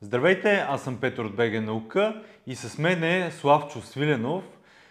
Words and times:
Здравейте, 0.00 0.54
аз 0.68 0.84
съм 0.84 1.00
Петър 1.00 1.24
от 1.24 1.36
БГ 1.36 1.62
Наука 1.62 2.22
и 2.46 2.54
с 2.54 2.78
мен 2.78 3.04
е 3.04 3.30
Славчо 3.30 3.80
Свиленов, 3.80 4.44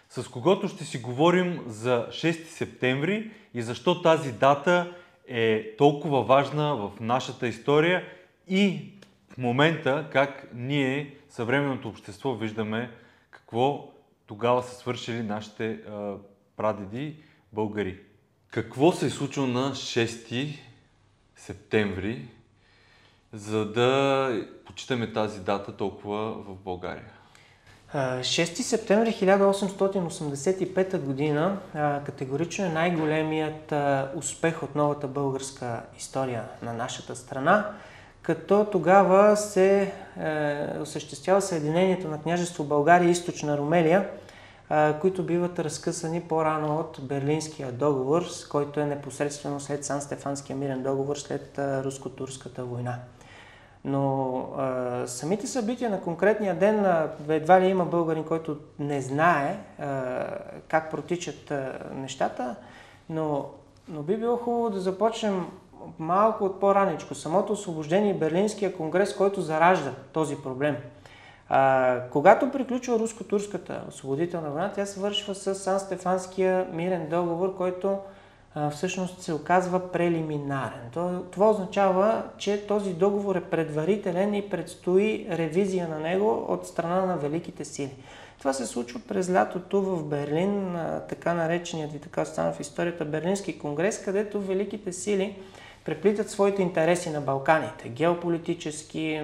с 0.08 0.28
когото 0.28 0.68
ще 0.68 0.84
си 0.84 0.98
говорим 0.98 1.60
за 1.66 2.06
6 2.10 2.44
септември 2.46 3.30
и 3.54 3.62
защо 3.62 4.02
тази 4.02 4.32
дата 4.32 4.92
е 5.28 5.76
толкова 5.76 6.22
важна 6.22 6.76
в 6.76 6.90
нашата 7.00 7.48
история 7.48 8.04
и 8.48 8.92
в 9.28 9.38
момента 9.38 10.08
как 10.12 10.48
ние, 10.54 11.14
съвременното 11.28 11.88
общество, 11.88 12.34
виждаме 12.34 12.90
какво 13.30 13.92
тогава 14.26 14.62
са 14.62 14.74
свършили 14.74 15.22
нашите 15.22 15.70
а, 15.70 16.14
прадеди 16.56 17.16
българи. 17.52 18.00
Какво 18.50 18.92
се 18.92 19.06
е 19.06 19.10
случило 19.10 19.46
на 19.46 19.70
6 19.70 20.58
септември 21.36 22.28
за 23.32 23.72
да 23.72 24.30
почитаме 24.66 25.12
тази 25.12 25.40
дата 25.40 25.76
толкова 25.76 26.32
в 26.32 26.54
България? 26.64 27.04
6 27.94 28.44
септември 28.62 29.10
1885 29.10 30.98
година 30.98 31.58
категорично 32.04 32.64
е 32.64 32.68
най-големият 32.68 33.74
успех 34.14 34.62
от 34.62 34.74
новата 34.74 35.06
българска 35.06 35.82
история 35.98 36.44
на 36.62 36.72
нашата 36.72 37.16
страна, 37.16 37.70
като 38.22 38.66
тогава 38.72 39.36
се 39.36 39.92
е, 40.20 40.80
осъществява 40.80 41.42
съединението 41.42 42.08
на 42.08 42.22
княжество 42.22 42.64
България 42.64 43.08
и 43.08 43.10
източна 43.10 43.58
Румелия, 43.58 44.08
които 45.00 45.22
биват 45.22 45.58
разкъсани 45.58 46.20
по-рано 46.20 46.78
от 46.78 46.98
Берлинския 47.02 47.72
договор, 47.72 48.24
който 48.50 48.80
е 48.80 48.86
непосредствено 48.86 49.60
след 49.60 49.84
Сан-Стефанския 49.84 50.56
мирен 50.56 50.82
договор 50.82 51.16
след 51.16 51.58
руско-турската 51.58 52.64
война. 52.64 52.98
Но 53.88 54.38
а, 54.56 55.02
самите 55.06 55.46
събития 55.46 55.90
на 55.90 56.00
конкретния 56.00 56.54
ден, 56.54 56.84
а, 56.84 57.08
едва 57.28 57.60
ли 57.60 57.66
има 57.66 57.84
българин, 57.84 58.24
който 58.24 58.56
не 58.78 59.00
знае 59.00 59.58
а, 59.78 60.24
как 60.68 60.90
протичат 60.90 61.50
а, 61.50 61.72
нещата, 61.94 62.56
но, 63.10 63.44
но 63.88 64.02
би 64.02 64.16
било 64.16 64.36
хубаво 64.36 64.70
да 64.70 64.80
започнем 64.80 65.46
малко 65.98 66.44
от 66.44 66.60
по-раничко. 66.60 67.14
Самото 67.14 67.52
освобождение 67.52 68.10
и 68.10 68.18
Берлинския 68.18 68.76
конгрес, 68.76 69.16
който 69.16 69.40
заражда 69.40 69.92
този 70.12 70.36
проблем. 70.36 70.76
А, 71.48 72.00
когато 72.12 72.50
приключва 72.50 72.98
руско-турската 72.98 73.82
освободителна 73.88 74.50
война, 74.50 74.72
тя 74.74 74.86
се 74.86 75.00
вършва 75.00 75.34
с 75.34 75.54
Сан-Стефанския 75.54 76.66
мирен 76.72 77.08
договор, 77.10 77.56
който 77.56 77.98
всъщност 78.70 79.22
се 79.22 79.32
оказва 79.32 79.92
прелиминарен. 79.92 80.90
Това 81.30 81.50
означава, 81.50 82.22
че 82.38 82.66
този 82.66 82.94
договор 82.94 83.36
е 83.36 83.40
предварителен 83.40 84.34
и 84.34 84.50
предстои 84.50 85.26
ревизия 85.30 85.88
на 85.88 85.98
него 85.98 86.46
от 86.48 86.66
страна 86.66 87.06
на 87.06 87.16
великите 87.16 87.64
сили. 87.64 87.94
Това 88.38 88.52
се 88.52 88.66
случва 88.66 89.00
през 89.08 89.32
лятото 89.32 89.82
в 89.82 90.04
Берлин, 90.04 90.76
така 91.08 91.34
нареченият 91.34 91.94
и 91.94 91.98
така 91.98 92.24
стана 92.24 92.52
в 92.52 92.60
историята 92.60 93.04
Берлински 93.04 93.58
конгрес, 93.58 94.02
където 94.04 94.40
великите 94.40 94.92
сили 94.92 95.36
преплитат 95.84 96.30
своите 96.30 96.62
интереси 96.62 97.10
на 97.10 97.20
Балканите. 97.20 97.88
Геополитически, 97.88 99.22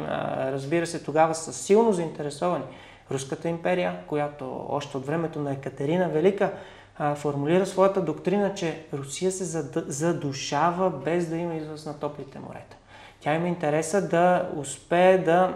разбира 0.52 0.86
се, 0.86 1.02
тогава 1.02 1.34
са 1.34 1.52
силно 1.52 1.92
заинтересовани. 1.92 2.64
Руската 3.10 3.48
империя, 3.48 3.96
която 4.06 4.66
още 4.68 4.96
от 4.96 5.06
времето 5.06 5.40
на 5.40 5.52
Екатерина 5.52 6.08
Велика 6.08 6.52
а, 6.98 7.14
формулира 7.14 7.66
своята 7.66 8.00
доктрина, 8.00 8.54
че 8.54 8.84
Русия 8.92 9.32
се 9.32 9.44
задушава 9.86 10.90
без 10.90 11.28
да 11.28 11.36
има 11.36 11.54
излъз 11.54 11.86
на 11.86 11.98
топлите 11.98 12.38
морета. 12.38 12.76
Тя 13.20 13.34
има 13.34 13.48
интереса 13.48 14.08
да 14.08 14.50
успее 14.56 15.18
да, 15.18 15.54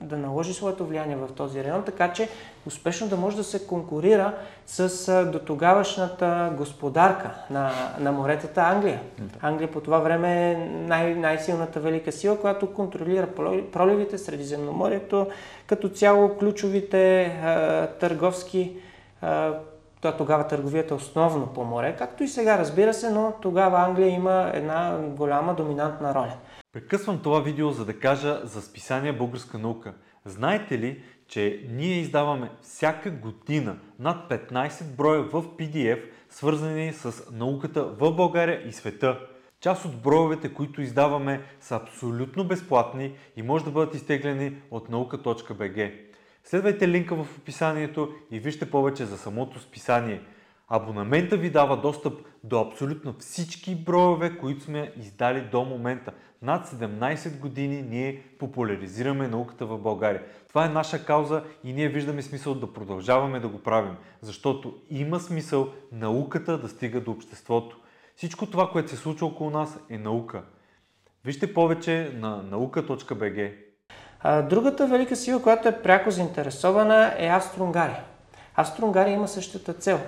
да 0.00 0.16
наложи 0.16 0.54
своето 0.54 0.86
влияние 0.86 1.16
в 1.16 1.28
този 1.36 1.64
район, 1.64 1.82
така 1.86 2.12
че 2.12 2.28
успешно 2.66 3.08
да 3.08 3.16
може 3.16 3.36
да 3.36 3.44
се 3.44 3.66
конкурира 3.66 4.34
с 4.66 5.24
до 5.32 5.38
тогавашната 5.38 6.52
господарка 6.56 7.30
на, 7.50 7.72
на 7.98 8.12
моретата 8.12 8.60
Англия. 8.60 9.00
Англия 9.40 9.70
по 9.70 9.80
това 9.80 9.98
време 9.98 10.50
е 10.50 10.56
най- 10.56 11.14
най-силната 11.14 11.80
велика 11.80 12.12
сила, 12.12 12.40
която 12.40 12.74
контролира 12.74 13.26
проливите, 13.72 14.18
Средиземноморието, 14.18 15.26
като 15.66 15.88
цяло 15.88 16.36
ключовите 16.38 17.24
а, 17.24 17.86
търговски 17.86 18.76
то 20.00 20.16
тогава 20.18 20.46
търговията 20.46 20.94
е 20.94 20.96
основно 20.96 21.46
по 21.46 21.64
море, 21.64 21.96
както 21.98 22.22
и 22.22 22.28
сега 22.28 22.58
разбира 22.58 22.94
се, 22.94 23.10
но 23.10 23.34
тогава 23.42 23.80
Англия 23.80 24.08
има 24.08 24.50
една 24.54 24.98
голяма 24.98 25.54
доминантна 25.54 26.14
роля. 26.14 26.36
Прекъсвам 26.72 27.18
това 27.22 27.40
видео, 27.40 27.70
за 27.70 27.84
да 27.84 27.98
кажа 27.98 28.40
за 28.44 28.62
списание 28.62 29.12
Българска 29.12 29.58
наука. 29.58 29.94
Знаете 30.24 30.78
ли, 30.78 31.02
че 31.28 31.66
ние 31.70 31.98
издаваме 31.98 32.50
всяка 32.62 33.10
година 33.10 33.76
над 33.98 34.30
15 34.30 34.96
броя 34.96 35.22
в 35.22 35.42
PDF, 35.42 36.00
свързани 36.30 36.92
с 36.92 37.32
науката 37.32 37.84
в 37.84 38.12
България 38.12 38.68
и 38.68 38.72
света. 38.72 39.18
Част 39.60 39.84
от 39.84 40.02
броевете, 40.02 40.54
които 40.54 40.82
издаваме, 40.82 41.42
са 41.60 41.76
абсолютно 41.76 42.44
безплатни 42.44 43.12
и 43.36 43.42
може 43.42 43.64
да 43.64 43.70
бъдат 43.70 43.94
изтеглени 43.94 44.52
от 44.70 44.88
наука.bg. 44.88 46.05
Следвайте 46.48 46.88
линка 46.88 47.14
в 47.14 47.38
описанието 47.38 48.14
и 48.30 48.38
вижте 48.38 48.70
повече 48.70 49.04
за 49.04 49.18
самото 49.18 49.60
списание. 49.60 50.20
Абонамента 50.68 51.36
ви 51.36 51.50
дава 51.50 51.80
достъп 51.80 52.20
до 52.44 52.60
абсолютно 52.60 53.14
всички 53.18 53.74
броеве, 53.74 54.38
които 54.38 54.64
сме 54.64 54.92
издали 54.96 55.40
до 55.40 55.64
момента. 55.64 56.12
Над 56.42 56.66
17 56.66 57.38
години 57.38 57.82
ние 57.82 58.22
популяризираме 58.38 59.28
науката 59.28 59.66
в 59.66 59.78
България. 59.78 60.22
Това 60.48 60.66
е 60.66 60.68
наша 60.68 61.04
кауза 61.04 61.44
и 61.64 61.72
ние 61.72 61.88
виждаме 61.88 62.22
смисъл 62.22 62.54
да 62.54 62.72
продължаваме 62.72 63.40
да 63.40 63.48
го 63.48 63.58
правим, 63.58 63.96
защото 64.20 64.74
има 64.90 65.20
смисъл 65.20 65.68
науката 65.92 66.58
да 66.58 66.68
стига 66.68 67.00
до 67.00 67.10
обществото. 67.10 67.78
Всичко 68.16 68.46
това, 68.46 68.70
което 68.70 68.90
се 68.90 68.96
случва 68.96 69.26
около 69.26 69.50
нас 69.50 69.78
е 69.90 69.98
наука. 69.98 70.42
Вижте 71.24 71.54
повече 71.54 72.12
на 72.14 72.42
Другата 74.24 74.86
велика 74.86 75.16
сила, 75.16 75.42
която 75.42 75.68
е 75.68 75.82
пряко 75.82 76.10
заинтересована 76.10 77.12
е 77.18 77.26
Австро-Унгария. 77.26 78.00
Австро-Унгария 78.56 79.14
има 79.14 79.28
същата 79.28 79.72
цел. 79.72 80.00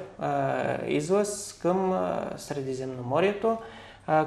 Излъз 0.87 1.59
към 1.63 2.09
Средиземноморието, 2.37 3.57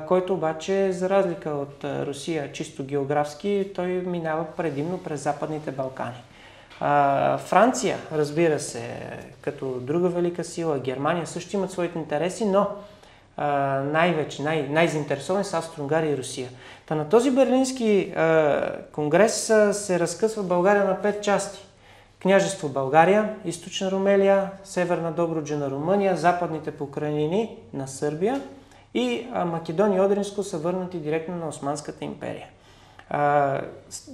който 0.07 0.33
обаче, 0.33 0.91
за 0.91 1.09
разлика 1.09 1.49
от 1.49 1.83
Русия, 1.83 2.51
чисто 2.51 2.83
географски, 2.83 3.71
той 3.75 3.87
минава 3.87 4.45
предимно 4.57 4.97
през 5.03 5.23
Западните 5.23 5.71
Балкани. 5.71 6.23
Франция, 7.37 7.97
разбира 8.11 8.59
се, 8.59 8.99
като 9.41 9.79
друга 9.79 10.09
велика 10.09 10.43
сила, 10.43 10.79
Германия 10.79 11.27
също 11.27 11.55
имат 11.55 11.71
своите 11.71 11.99
интереси, 11.99 12.45
но 12.45 12.67
най-вече, 13.83 14.43
най- 14.43 14.67
най-заинтересовани 14.69 15.45
са 15.45 15.57
Австро-Унгария 15.57 16.11
и 16.11 16.17
Русия. 16.17 16.49
Та 16.85 16.95
на 16.95 17.09
този 17.09 17.31
Берлински 17.31 18.13
а, 18.15 18.71
конгрес 18.91 19.49
а, 19.49 19.73
се 19.73 19.99
разкъсва 19.99 20.43
България 20.43 20.85
на 20.85 21.01
пет 21.01 21.23
части. 21.23 21.59
Княжество 22.21 22.69
България, 22.69 23.35
Източна 23.45 23.91
Румелия, 23.91 24.51
Северна 24.63 25.11
Добруджа 25.11 25.57
на 25.57 25.69
Румъния, 25.69 26.17
Западните 26.17 26.71
покрайнини 26.71 27.57
на 27.73 27.87
Сърбия 27.87 28.41
и 28.93 29.27
а, 29.33 29.45
Македония 29.45 29.97
и 29.97 30.01
Одринско 30.01 30.43
са 30.43 30.57
върнати 30.57 30.97
директно 30.97 31.35
на 31.35 31.47
Османската 31.47 32.05
империя. 32.05 32.47
А, 33.09 33.61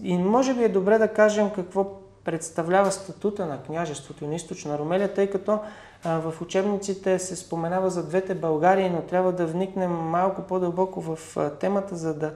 и 0.03 0.17
може 0.17 0.53
би 0.53 0.63
е 0.63 0.69
добре 0.69 0.97
да 0.97 1.07
кажем 1.07 1.49
какво 1.49 1.85
представлява 2.23 2.91
статута 2.91 3.45
на 3.45 3.63
княжеството 3.63 4.27
на 4.27 4.35
източна 4.35 4.77
Румелия, 4.77 5.13
тъй 5.13 5.29
като 5.29 5.59
в 6.07 6.41
учебниците 6.41 7.19
се 7.19 7.35
споменава 7.35 7.89
за 7.89 8.07
двете 8.07 8.35
Българии, 8.35 8.89
но 8.89 9.01
трябва 9.01 9.31
да 9.31 9.45
вникнем 9.45 9.91
малко 9.91 10.41
по-дълбоко 10.41 11.01
в 11.01 11.37
темата, 11.59 11.95
за 11.95 12.13
да 12.13 12.33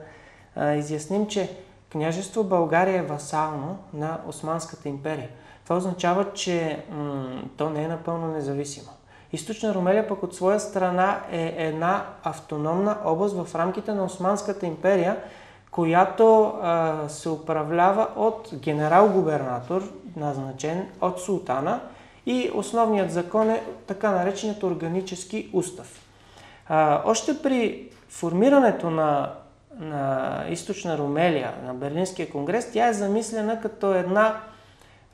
изясним, 0.76 1.26
че 1.26 1.56
княжество 1.92 2.44
България 2.44 2.98
е 2.98 3.06
васално 3.06 3.78
на 3.94 4.20
Османската 4.26 4.88
империя. 4.88 5.28
Това 5.64 5.76
означава, 5.76 6.32
че 6.32 6.84
м- 6.90 7.42
то 7.56 7.70
не 7.70 7.84
е 7.84 7.88
напълно 7.88 8.26
независимо. 8.26 8.88
Източна 9.32 9.74
Румелия 9.74 10.08
пък 10.08 10.22
от 10.22 10.34
своя 10.34 10.60
страна 10.60 11.20
е 11.30 11.54
една 11.58 12.06
автономна 12.22 12.96
област 13.04 13.36
в 13.36 13.54
рамките 13.54 13.92
на 13.92 14.04
Османската 14.04 14.66
империя, 14.66 15.16
която 15.70 16.52
а, 16.62 16.94
се 17.08 17.28
управлява 17.28 18.08
от 18.16 18.50
генерал-губернатор, 18.54 19.82
назначен 20.16 20.88
от 21.00 21.20
султана 21.20 21.80
и 22.26 22.50
основният 22.54 23.12
закон 23.12 23.50
е 23.50 23.62
така 23.86 24.10
нареченият 24.10 24.62
органически 24.62 25.50
устав. 25.52 26.00
А, 26.68 27.02
още 27.04 27.42
при 27.42 27.88
формирането 28.08 28.90
на, 28.90 29.32
на 29.78 30.44
източна 30.50 30.98
Румелия, 30.98 31.52
на 31.64 31.74
Берлинския 31.74 32.30
конгрес, 32.30 32.72
тя 32.72 32.88
е 32.88 32.92
замислена 32.92 33.60
като 33.60 33.94
една 33.94 34.40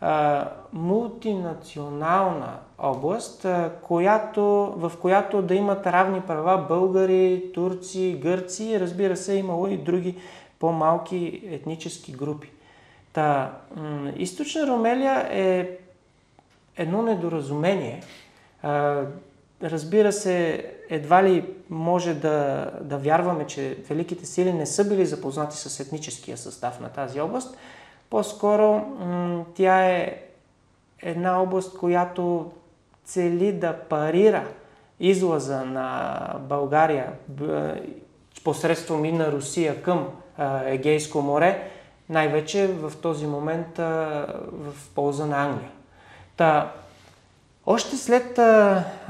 а, 0.01 0.49
мултинационална 0.73 2.53
област, 2.79 3.45
а, 3.45 3.71
която, 3.83 4.43
в 4.77 4.93
която 5.01 5.43
да 5.43 5.55
имат 5.55 5.87
равни 5.87 6.21
права 6.21 6.65
българи, 6.69 7.45
турци, 7.55 8.19
гърци, 8.23 8.81
разбира 8.81 9.17
се, 9.17 9.35
имало 9.35 9.67
и 9.67 9.77
други 9.77 10.17
по-малки 10.59 11.43
етнически 11.51 12.13
групи. 12.13 12.51
Та, 13.13 13.53
източна 14.17 14.67
Румелия 14.67 15.29
е 15.31 15.79
едно 16.79 17.03
недоразумение. 17.03 18.03
А, 18.63 19.03
разбира 19.63 20.13
се, 20.13 20.67
едва 20.91 21.25
ли 21.25 21.55
може 21.71 22.15
да, 22.15 22.71
да 22.81 22.99
вярваме, 22.99 23.47
че 23.47 23.79
Великите 23.89 24.27
сили 24.27 24.53
не 24.53 24.67
са 24.67 24.89
били 24.89 25.07
запознати 25.07 25.57
с 25.57 25.81
етническия 25.81 26.37
състав 26.37 26.81
на 26.81 26.89
тази 26.89 27.21
област. 27.21 27.57
По-скоро 28.11 28.73
м- 28.73 29.45
тя 29.55 29.87
е 29.87 30.23
една 31.03 31.43
област, 31.43 31.79
която 31.79 32.51
цели 33.05 33.53
да 33.53 33.73
парира 33.73 34.45
излаза 35.01 35.65
на 35.65 36.19
България 36.41 37.13
посредством 38.45 39.05
и 39.05 39.13
на 39.13 39.33
Русия 39.33 39.83
към 39.83 40.09
Егейско 40.65 41.23
море, 41.23 41.71
най-вече 42.09 42.67
в 42.67 42.93
този 43.03 43.27
момент 43.27 43.79
в 43.79 44.75
полза 44.95 45.27
на 45.27 45.43
Англия. 45.45 45.71
Та, 46.39 46.73
още 47.67 47.97
след 47.97 48.41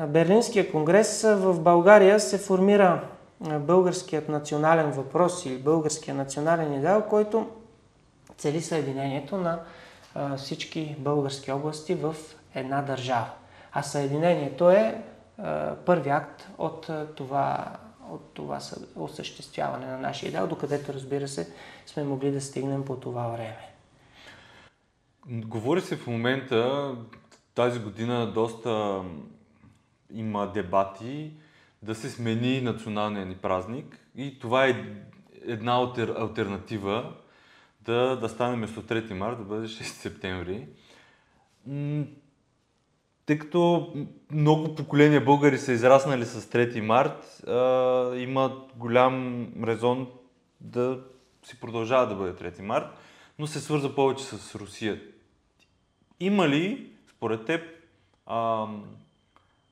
Берлинския 0.08 0.72
конгрес 0.72 1.22
в 1.22 1.60
България 1.60 2.20
се 2.20 2.38
формира 2.38 3.04
българският 3.40 4.28
национален 4.28 4.90
въпрос 4.90 5.46
или 5.46 5.58
българския 5.58 6.14
национален 6.14 6.74
идеал, 6.74 7.02
който 7.02 7.50
цели 8.38 8.62
съединението 8.62 9.36
на 9.36 9.60
всички 10.36 10.96
български 10.98 11.52
области 11.52 11.94
в 11.94 12.16
една 12.54 12.82
държава. 12.82 13.30
А 13.72 13.82
съединението 13.82 14.70
е 14.70 15.02
първи 15.86 16.10
акт 16.10 16.48
от 16.58 16.90
това, 17.14 17.66
от 18.10 18.22
това 18.34 18.58
осъществяване 18.96 19.86
на 19.86 19.98
нашия 19.98 20.28
идеал, 20.28 20.46
докъдето, 20.46 20.92
разбира 20.92 21.28
се, 21.28 21.50
сме 21.86 22.04
могли 22.04 22.30
да 22.30 22.40
стигнем 22.40 22.84
по 22.84 22.96
това 22.96 23.26
време. 23.26 23.68
Говори 25.30 25.80
се 25.80 25.96
в 25.96 26.06
момента, 26.06 26.94
тази 27.54 27.80
година 27.80 28.32
доста 28.32 29.02
има 30.12 30.52
дебати 30.52 31.32
да 31.82 31.94
се 31.94 32.10
смени 32.10 32.60
националния 32.60 33.26
ни 33.26 33.34
празник 33.34 33.98
и 34.16 34.38
това 34.38 34.66
е 34.66 34.84
една 35.46 35.90
альтернатива 36.18 37.12
да, 37.80 38.16
да 38.16 38.28
стане 38.28 38.56
вместо 38.56 38.82
3 38.82 39.12
марта 39.12 39.38
да 39.38 39.44
бъде 39.44 39.66
6 39.66 39.82
септември. 39.82 40.66
Тъй 43.26 43.38
като 43.38 43.92
много 44.30 44.74
поколения 44.74 45.24
българи 45.24 45.58
са 45.58 45.72
израснали 45.72 46.24
с 46.24 46.40
3 46.40 46.80
март, 46.80 47.42
а, 47.46 48.16
има 48.16 48.66
голям 48.76 49.46
резон 49.64 50.08
да 50.60 51.00
си 51.42 51.60
продължава 51.60 52.06
да 52.06 52.14
бъде 52.14 52.50
3 52.50 52.60
март, 52.60 52.86
но 53.38 53.46
се 53.46 53.60
свърза 53.60 53.94
повече 53.94 54.24
с 54.24 54.54
Русия. 54.54 55.00
Има 56.20 56.48
ли, 56.48 56.92
според 57.10 57.44
теб, 57.44 57.62
а, 58.26 58.66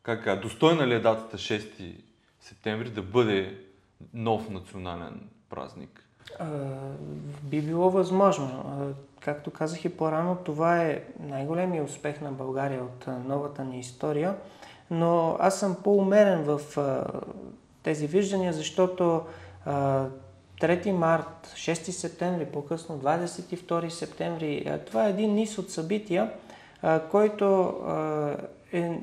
как, 0.03 0.41
достойна 0.41 0.87
ли 0.87 0.95
е 0.95 1.01
датата 1.01 1.37
6 1.37 1.95
септември 2.41 2.91
да 2.91 3.03
бъде 3.03 3.59
нов 4.15 4.51
национален 4.51 5.21
празник? 5.51 6.03
би 7.43 7.63
било 7.63 7.91
възможно. 7.91 8.95
Както 9.21 9.51
казах 9.51 9.85
и 9.85 9.97
по-рано, 9.97 10.37
това 10.37 10.83
е 10.83 11.03
най-големия 11.21 11.85
успех 11.85 12.21
на 12.21 12.33
България 12.33 12.85
от 12.85 13.07
новата 13.07 13.65
ни 13.65 13.81
история, 13.81 14.37
но 14.91 15.37
аз 15.41 15.61
съм 15.61 15.77
по-умерен 15.85 16.43
в 16.43 16.61
тези 17.83 18.07
виждания, 18.07 18.53
защото 18.53 19.23
3 20.61 20.91
март, 20.91 21.53
6 21.55 21.75
септември, 21.75 22.45
по-късно 22.45 22.99
22 22.99 23.89
септември, 23.89 24.73
това 24.87 25.07
е 25.07 25.11
един 25.11 25.35
низ 25.35 25.59
от 25.59 25.71
събития, 25.71 26.31
който 27.11 27.75
е 28.73 28.99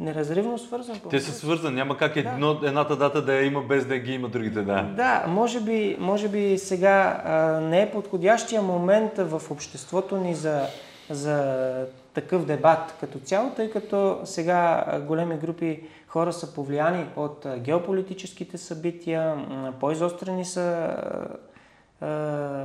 неразривно 0.00 0.58
свързан. 0.58 1.00
Те 1.10 1.20
са 1.20 1.32
свързани, 1.32 1.76
няма 1.76 1.96
как 1.96 2.16
едно, 2.16 2.54
да. 2.54 2.68
едната 2.68 2.96
дата 2.96 3.22
да 3.22 3.34
я 3.34 3.44
има 3.44 3.62
без 3.62 3.86
да 3.86 3.98
ги 3.98 4.12
има 4.12 4.28
другите, 4.28 4.62
да. 4.62 4.82
Да, 4.82 5.24
може 5.28 5.60
би, 5.60 5.96
може 6.00 6.28
би 6.28 6.58
сега 6.58 7.22
а, 7.24 7.60
не 7.60 7.82
е 7.82 7.90
подходящия 7.90 8.62
момент 8.62 9.12
в 9.16 9.42
обществото 9.50 10.16
ни 10.16 10.34
за, 10.34 10.66
за 11.10 11.86
такъв 12.14 12.44
дебат 12.44 12.94
като 13.00 13.18
цяло, 13.18 13.50
тъй 13.50 13.70
като 13.70 14.20
сега 14.24 14.84
големи 15.06 15.36
групи 15.36 15.80
хора 16.08 16.32
са 16.32 16.54
повлияни 16.54 17.06
от 17.16 17.46
геополитическите 17.58 18.58
събития, 18.58 19.46
по-изострени 19.80 20.44
са 20.44 20.96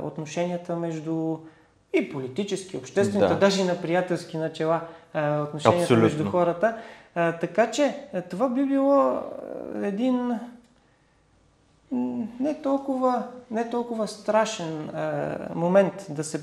отношенията 0.02 0.76
между 0.76 1.36
и 1.92 2.12
политически, 2.12 2.76
обществени, 2.76 3.28
да. 3.28 3.38
даже 3.38 3.60
и 3.60 3.64
на 3.64 3.82
приятелски 3.82 4.38
начала 4.38 4.80
отношенията 5.14 5.82
Абсолютно. 5.82 6.04
между 6.04 6.30
хората. 6.30 6.76
Така 7.14 7.70
че 7.70 7.94
това 8.30 8.48
би 8.48 8.64
било 8.64 9.22
един 9.82 10.38
не 12.40 12.62
толкова, 12.62 13.22
не 13.50 13.70
толкова 13.70 14.08
страшен 14.08 14.88
а, 14.88 15.36
момент 15.54 16.06
да 16.08 16.24
се 16.24 16.40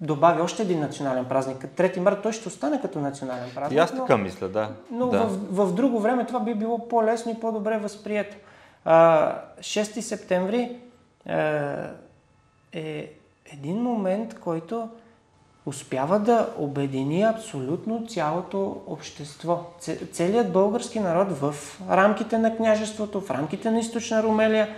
добави 0.00 0.42
още 0.42 0.62
един 0.62 0.80
национален 0.80 1.24
празник. 1.24 1.68
Трети 1.76 2.00
март 2.00 2.22
той 2.22 2.32
ще 2.32 2.48
остане 2.48 2.80
като 2.80 2.98
национален 2.98 3.50
празник. 3.54 3.76
И 3.76 3.80
аз 3.80 3.90
така 3.90 4.16
но, 4.16 4.24
мисля, 4.24 4.48
да. 4.48 4.70
Но 4.90 5.06
да. 5.06 5.24
В, 5.24 5.66
в 5.66 5.74
друго 5.74 6.00
време 6.00 6.26
това 6.26 6.40
би 6.40 6.54
било 6.54 6.88
по-лесно 6.88 7.32
и 7.32 7.40
по-добре 7.40 7.78
възприето. 7.78 8.36
А, 8.84 9.34
6 9.60 10.00
септември 10.00 10.76
а, 11.26 11.34
е 12.72 13.12
един 13.52 13.82
момент, 13.82 14.40
който 14.40 14.88
успява 15.66 16.18
да 16.18 16.48
обедини 16.58 17.22
абсолютно 17.22 18.06
цялото 18.06 18.82
общество. 18.86 19.60
Целият 20.12 20.52
български 20.52 21.00
народ 21.00 21.28
в 21.32 21.54
рамките 21.90 22.38
на 22.38 22.56
княжеството, 22.56 23.20
в 23.20 23.30
рамките 23.30 23.70
на 23.70 23.78
източна 23.78 24.22
Румелия, 24.22 24.68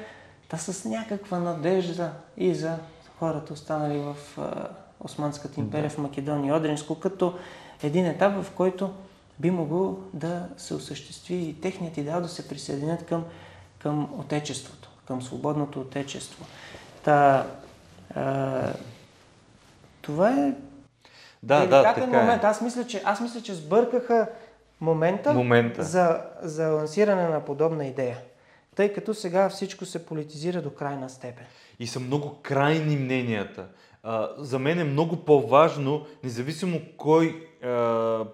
да 0.50 0.58
с 0.58 0.84
някаква 0.84 1.38
надежда 1.38 2.11
и 2.37 2.55
за 2.55 2.76
хората 3.19 3.52
останали 3.52 3.99
в 3.99 4.38
Османската 5.00 5.61
империя, 5.61 5.88
да. 5.88 5.94
в 5.94 5.99
Македония, 5.99 6.55
Одринско, 6.55 7.00
като 7.00 7.38
един 7.82 8.06
етап, 8.06 8.44
в 8.44 8.50
който 8.50 8.91
би 9.38 9.50
могло 9.50 9.97
да 10.12 10.49
се 10.56 10.75
осъществи 10.75 11.35
и 11.35 11.61
техният 11.61 11.97
идеал 11.97 12.20
да 12.20 12.29
се 12.29 12.49
присъединят 12.49 13.06
към, 13.06 13.25
към 13.79 14.08
Отечеството, 14.19 14.91
към 15.06 15.23
свободното 15.23 15.81
Отечество. 15.81 16.44
Та, 17.05 17.47
а, 18.14 18.73
това 20.02 20.31
е 20.31 20.52
да, 21.42 21.66
да, 21.66 21.83
така 21.83 22.00
е. 22.00 22.07
момент. 22.07 22.45
Е. 22.45 22.47
Аз, 22.47 22.61
мисля, 22.61 22.87
че, 22.87 23.02
аз 23.04 23.21
мисля, 23.21 23.40
че 23.40 23.54
сбъркаха 23.54 24.28
момента, 24.80 25.35
момента. 25.35 25.83
За, 25.83 26.21
за 26.42 26.69
лансиране 26.69 27.28
на 27.28 27.45
подобна 27.45 27.87
идея. 27.87 28.19
Тъй 28.76 28.92
като 28.92 29.14
сега 29.14 29.48
всичко 29.48 29.84
се 29.84 30.06
политизира 30.06 30.62
до 30.62 30.70
крайна 30.70 31.10
степен. 31.10 31.46
И 31.78 31.86
са 31.86 32.00
много 32.00 32.38
крайни 32.42 32.96
мненията. 32.96 33.68
А, 34.02 34.28
за 34.38 34.58
мен 34.58 34.78
е 34.78 34.84
много 34.84 35.16
по-важно, 35.16 36.06
независимо 36.24 36.80
кой 36.96 37.48
а, 37.62 38.24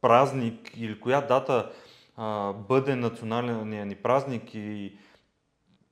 празник 0.00 0.72
или 0.76 1.00
коя 1.00 1.20
дата 1.20 1.70
а, 2.16 2.52
бъде 2.52 2.96
националния 2.96 3.86
ни 3.86 3.94
празник 3.94 4.54
и 4.54 4.98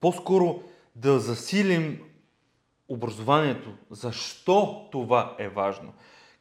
по-скоро 0.01 0.63
да 0.97 1.19
засилим 1.19 2.01
образованието. 2.89 3.71
Защо 3.91 4.89
това 4.93 5.37
е 5.39 5.49
важно? 5.49 5.93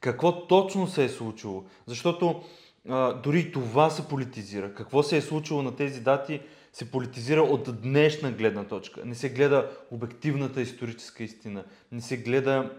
какво 0.03 0.47
точно 0.47 0.87
се 0.87 1.03
е 1.03 1.09
случило. 1.09 1.63
Защото 1.85 2.43
а, 2.89 3.13
дори 3.13 3.51
това 3.51 3.89
се 3.89 4.07
политизира. 4.07 4.73
Какво 4.73 5.03
се 5.03 5.17
е 5.17 5.21
случило 5.21 5.61
на 5.61 5.75
тези 5.75 6.01
дати 6.01 6.41
се 6.73 6.91
политизира 6.91 7.41
от 7.41 7.81
днешна 7.81 8.31
гледна 8.31 8.63
точка. 8.63 9.05
Не 9.05 9.15
се 9.15 9.29
гледа 9.29 9.69
обективната 9.91 10.61
историческа 10.61 11.23
истина. 11.23 11.63
Не 11.91 12.01
се 12.01 12.17
гледа 12.17 12.71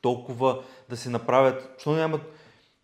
толкова 0.00 0.62
да 0.88 0.96
се 0.96 1.10
направят. 1.10 1.70
Защо 1.74 1.92
нямат 1.92 2.20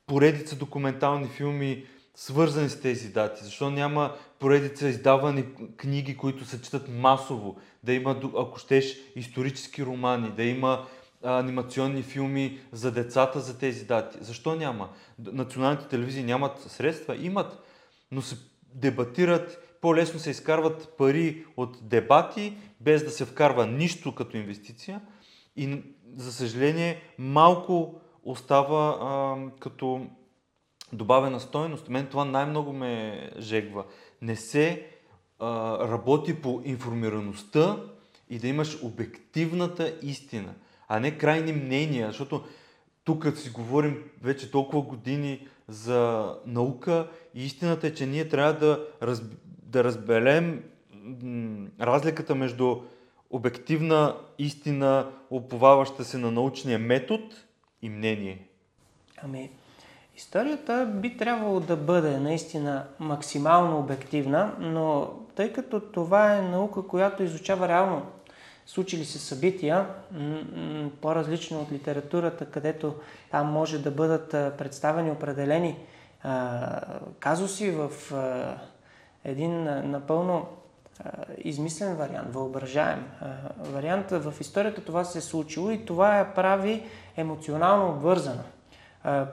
поредица 0.07 0.57
документални 0.57 1.29
филми, 1.29 1.87
свързани 2.15 2.69
с 2.69 2.81
тези 2.81 3.09
дати? 3.09 3.45
Защо 3.45 3.71
няма 3.71 4.17
поредица 4.39 4.89
издавани 4.89 5.45
книги, 5.77 6.17
които 6.17 6.45
се 6.45 6.63
четат 6.63 6.89
масово? 6.89 7.57
Да 7.83 7.93
има, 7.93 8.21
ако 8.39 8.59
щеш, 8.59 8.97
исторически 9.17 9.85
романи, 9.85 10.31
да 10.31 10.43
има 10.43 10.87
анимационни 11.23 12.03
филми 12.03 12.61
за 12.73 12.93
децата 12.93 13.41
за 13.41 13.59
тези 13.59 13.85
дати. 13.85 14.19
Защо 14.21 14.55
няма? 14.55 14.89
Националните 15.19 15.89
телевизии 15.89 16.23
нямат 16.23 16.61
средства? 16.61 17.17
Имат, 17.17 17.63
но 18.11 18.23
се 18.23 18.37
дебатират, 18.75 19.68
по-лесно 19.81 20.21
се 20.21 20.31
изкарват 20.31 20.95
пари 20.99 21.47
от 21.57 21.79
дебати, 21.83 22.57
без 22.81 23.05
да 23.05 23.11
се 23.11 23.25
вкарва 23.25 23.67
нищо 23.67 24.15
като 24.15 24.37
инвестиция 24.37 25.01
и 25.57 25.83
за 26.17 26.33
съжаление 26.33 27.03
малко 27.19 28.01
остава 28.25 28.99
а, 29.01 29.37
като 29.61 30.07
добавена 30.93 31.41
стойност. 31.41 31.89
Мен 31.89 32.07
това 32.07 32.25
най-много 32.25 32.73
ме 32.73 33.31
жегва. 33.39 33.85
Не 34.23 34.37
се 34.37 34.87
а, 35.39 35.79
работи 35.89 36.43
по 36.43 36.63
информираността 36.65 37.77
и 38.31 38.39
да 38.39 38.49
имаш 38.49 38.83
обективната 38.83 39.99
истина, 40.03 40.55
а 40.89 41.01
не 41.01 41.19
крайни 41.19 41.53
мнения, 41.53 42.07
защото 42.07 42.45
тук 43.05 43.37
си 43.37 43.51
говорим 43.51 44.05
вече 44.23 44.51
толкова 44.51 44.83
години 44.83 45.47
за 45.69 46.35
наука 46.47 47.11
и 47.35 47.45
истината 47.45 47.87
е, 47.87 47.95
че 47.95 48.07
ние 48.07 48.29
трябва 48.29 48.53
да, 48.53 48.87
раз, 49.03 49.23
да 49.69 49.85
разберем 49.85 50.63
разликата 51.81 52.35
между 52.35 52.77
обективна 53.31 54.17
истина, 54.39 55.11
оповаваща 55.31 56.05
се 56.05 56.19
на 56.19 56.31
научния 56.31 56.79
метод 56.79 57.25
и 57.83 57.89
мнение. 57.89 58.47
Ами, 59.23 59.51
историята 60.17 60.93
би 60.95 61.17
трябвало 61.17 61.61
да 61.61 61.77
бъде 61.77 62.19
наистина 62.19 62.85
максимално 62.99 63.79
обективна, 63.79 64.55
но 64.59 65.11
тъй 65.35 65.53
като 65.53 65.81
това 65.81 66.37
е 66.37 66.43
наука, 66.43 66.83
която 66.83 67.23
изучава 67.23 67.69
реално 67.69 68.07
случили 68.67 69.05
се 69.05 69.19
събития, 69.19 69.87
по-различно 71.01 71.61
от 71.61 71.73
литературата, 71.73 72.47
където 72.47 72.95
там 73.31 73.53
може 73.53 73.83
да 73.83 73.91
бъдат 73.91 74.31
представени 74.59 75.11
определени 75.11 75.77
а, 76.23 77.01
казуси 77.19 77.71
в 77.71 77.91
а, 78.13 78.57
един 79.29 79.65
напълно 79.91 80.47
измислен 81.39 81.97
вариант, 81.97 82.35
въображаем 82.35 83.05
вариант. 83.59 84.11
В 84.11 84.35
историята 84.41 84.85
това 84.85 85.05
се 85.05 85.19
е 85.19 85.21
случило 85.21 85.71
и 85.71 85.85
това 85.85 86.19
я 86.19 86.35
прави 86.35 86.85
емоционално 87.17 87.89
обвързана. 87.89 88.43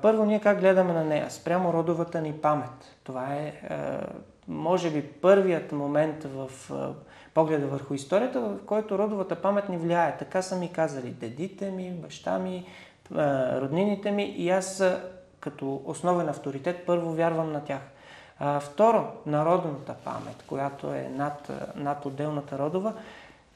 Първо, 0.02 0.26
ние 0.26 0.40
как 0.40 0.60
гледаме 0.60 0.94
на 0.94 1.04
нея? 1.04 1.32
Спрямо 1.32 1.74
родовата 1.74 2.22
ни 2.22 2.34
памет. 2.34 2.96
Това 3.04 3.34
е, 3.34 3.54
може 4.48 4.92
би, 4.92 5.02
първият 5.02 5.72
момент 5.72 6.24
в 6.24 6.50
погледа 7.34 7.68
върху 7.68 7.94
историята, 7.94 8.40
в 8.40 8.58
който 8.66 9.00
родовата 9.00 9.36
памет 9.36 9.70
ни 9.70 9.78
влияе. 9.78 10.18
Така 10.18 10.42
са 10.42 10.56
ми 10.56 10.72
казали 10.72 11.10
дедите 11.10 11.72
ми, 11.72 11.92
баща 11.92 12.40
ми, 12.40 12.66
роднините 13.62 14.12
ми 14.12 14.24
и 14.24 14.50
аз 14.50 14.84
като 15.40 15.82
основен 15.86 16.30
авторитет 16.30 16.86
първо 16.86 17.14
вярвам 17.14 17.52
на 17.52 17.64
тях. 17.64 17.82
А, 18.40 18.60
второ, 18.60 19.08
народната 19.26 19.94
памет, 19.94 20.44
която 20.48 20.88
е 20.88 21.10
над, 21.16 21.52
над 21.76 22.06
отделната 22.06 22.60
родова, 22.60 22.94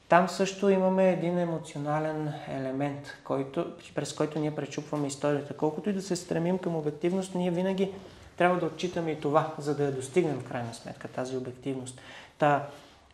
там 0.08 0.28
също 0.28 0.68
имаме 0.68 1.12
един 1.12 1.38
емоционален 1.38 2.32
елемент, 2.48 3.16
който, 3.24 3.66
през 3.94 4.12
който 4.12 4.38
ние 4.38 4.54
пречупваме 4.54 5.06
историята. 5.06 5.56
Колкото 5.56 5.90
и 5.90 5.92
да 5.92 6.02
се 6.02 6.16
стремим 6.16 6.58
към 6.58 6.76
обективност, 6.76 7.34
ние 7.34 7.50
винаги 7.50 7.92
трябва 8.36 8.58
да 8.58 8.66
отчитаме 8.66 9.10
и 9.10 9.20
това, 9.20 9.52
за 9.58 9.76
да 9.76 9.84
я 9.84 9.92
достигнем 9.92 10.40
в 10.40 10.48
крайна 10.48 10.74
сметка 10.74 11.08
тази 11.08 11.36
обективност. 11.36 12.00
Та, 12.38 12.66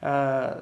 а, 0.02 0.54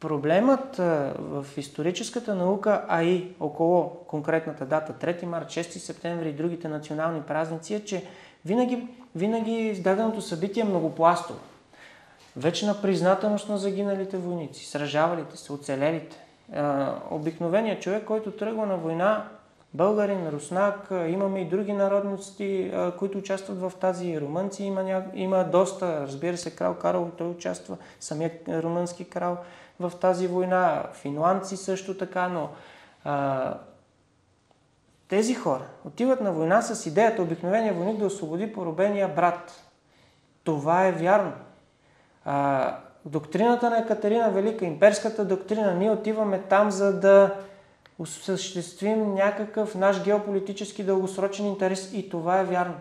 проблемът 0.00 0.76
в 1.18 1.46
историческата 1.56 2.34
наука, 2.34 2.84
а 2.88 3.02
и 3.02 3.34
около 3.40 3.90
конкретната 3.90 4.66
дата 4.66 4.92
3 4.92 5.24
март, 5.24 5.48
6 5.48 5.78
септември 5.78 6.28
и 6.28 6.32
другите 6.32 6.68
национални 6.68 7.22
празници 7.22 7.74
е, 7.74 7.84
че 7.84 8.04
винаги, 8.44 8.88
винаги 9.16 9.52
издаденото 9.52 10.22
събитие 10.22 10.60
е 10.60 10.64
многопластово. 10.64 11.38
Вечна 12.36 12.82
признателност 12.82 13.48
на 13.48 13.58
загиналите 13.58 14.16
войници, 14.16 14.66
сражавалите 14.66 15.36
се, 15.36 15.52
оцелелите. 15.52 16.16
Обикновеният 17.10 17.82
човек, 17.82 18.04
който 18.04 18.30
тръгва 18.30 18.66
на 18.66 18.76
война, 18.76 19.28
българин, 19.74 20.28
руснак, 20.28 20.88
имаме 20.90 21.40
и 21.40 21.44
други 21.44 21.72
народности, 21.72 22.72
които 22.98 23.18
участват 23.18 23.60
в 23.60 23.72
тази. 23.80 24.20
Румънци 24.20 24.64
има, 24.64 24.82
ня... 24.82 25.04
има 25.14 25.44
доста, 25.44 26.00
разбира 26.00 26.36
се, 26.36 26.56
крал 26.56 26.74
Карл, 26.74 27.10
той 27.18 27.28
участва, 27.28 27.76
самият 28.00 28.48
румънски 28.48 29.04
крал 29.04 29.36
в 29.80 29.92
тази 30.00 30.26
война, 30.26 30.82
финландци 30.92 31.56
също 31.56 31.96
така, 31.96 32.28
но 32.28 32.48
а, 33.04 33.54
тези 35.08 35.34
хора 35.34 35.64
отиват 35.84 36.20
на 36.20 36.32
война 36.32 36.62
с 36.62 36.86
идеята 36.86 37.22
обикновения 37.22 37.74
войник 37.74 37.98
да 37.98 38.06
освободи 38.06 38.52
поробения 38.52 39.08
брат. 39.08 39.62
Това 40.44 40.86
е 40.86 40.92
вярно. 40.92 41.32
А, 42.24 42.76
доктрината 43.04 43.70
на 43.70 43.78
Екатерина 43.78 44.28
Велика, 44.28 44.64
имперската 44.64 45.24
доктрина, 45.24 45.74
ние 45.74 45.90
отиваме 45.90 46.42
там, 46.42 46.70
за 46.70 47.00
да 47.00 47.34
осъществим 47.98 49.14
някакъв 49.14 49.74
наш 49.74 50.04
геополитически 50.04 50.84
дългосрочен 50.84 51.46
интерес 51.46 51.92
и 51.92 52.08
това 52.10 52.40
е 52.40 52.44
вярно. 52.44 52.74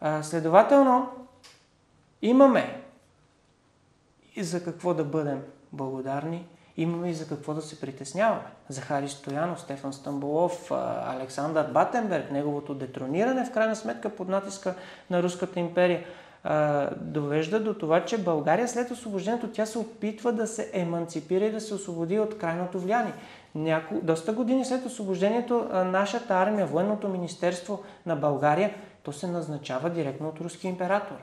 А, 0.00 0.22
следователно, 0.22 1.08
имаме 2.22 2.82
и 4.36 4.42
за 4.42 4.64
какво 4.64 4.94
да 4.94 5.04
бъдем 5.04 5.42
благодарни, 5.72 6.46
имаме 6.76 7.10
и 7.10 7.14
за 7.14 7.28
какво 7.28 7.54
да 7.54 7.62
се 7.62 7.80
притесняваме. 7.80 8.42
Захари 8.68 9.08
Стоянов, 9.08 9.60
Стефан 9.60 9.92
Стамбулов, 9.92 10.70
Александър 11.06 11.66
Батенберг, 11.72 12.30
неговото 12.30 12.74
детрониране 12.74 13.44
в 13.44 13.52
крайна 13.52 13.76
сметка 13.76 14.10
под 14.10 14.28
натиска 14.28 14.74
на 15.10 15.22
Руската 15.22 15.60
империя– 15.60 16.04
довежда 16.96 17.60
до 17.60 17.74
това, 17.74 18.04
че 18.04 18.24
България 18.24 18.68
след 18.68 18.90
освобождението 18.90 19.48
тя 19.48 19.66
се 19.66 19.78
опитва 19.78 20.32
да 20.32 20.46
се 20.46 20.70
еманципира 20.72 21.44
и 21.44 21.50
да 21.50 21.60
се 21.60 21.74
освободи 21.74 22.18
от 22.18 22.38
крайното 22.38 22.80
влияние. 22.80 23.12
Няко... 23.54 23.94
Доста 24.02 24.32
години 24.32 24.64
след 24.64 24.86
освобождението 24.86 25.68
нашата 25.72 26.34
армия, 26.34 26.66
военното 26.66 27.08
министерство 27.08 27.82
на 28.06 28.16
България, 28.16 28.74
то 29.02 29.12
се 29.12 29.26
назначава 29.26 29.90
директно 29.90 30.28
от 30.28 30.40
руски 30.40 30.68
император. 30.68 31.16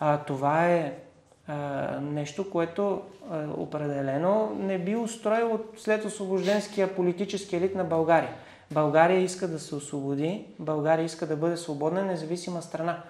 А, 0.00 0.18
това 0.18 0.66
е 0.66 0.98
а, 1.46 1.54
нещо, 2.00 2.50
което 2.50 3.02
а, 3.30 3.46
определено 3.56 4.56
не 4.58 4.78
би 4.78 4.96
устроило 4.96 5.58
след 5.76 6.04
освобожденския 6.04 6.94
политически 6.94 7.56
елит 7.56 7.74
на 7.74 7.84
България. 7.84 8.30
България 8.70 9.20
иска 9.20 9.48
да 9.48 9.58
се 9.58 9.74
освободи, 9.74 10.44
България 10.58 11.04
иска 11.04 11.26
да 11.26 11.36
бъде 11.36 11.56
свободна, 11.56 12.04
независима 12.04 12.62
страна 12.62 13.02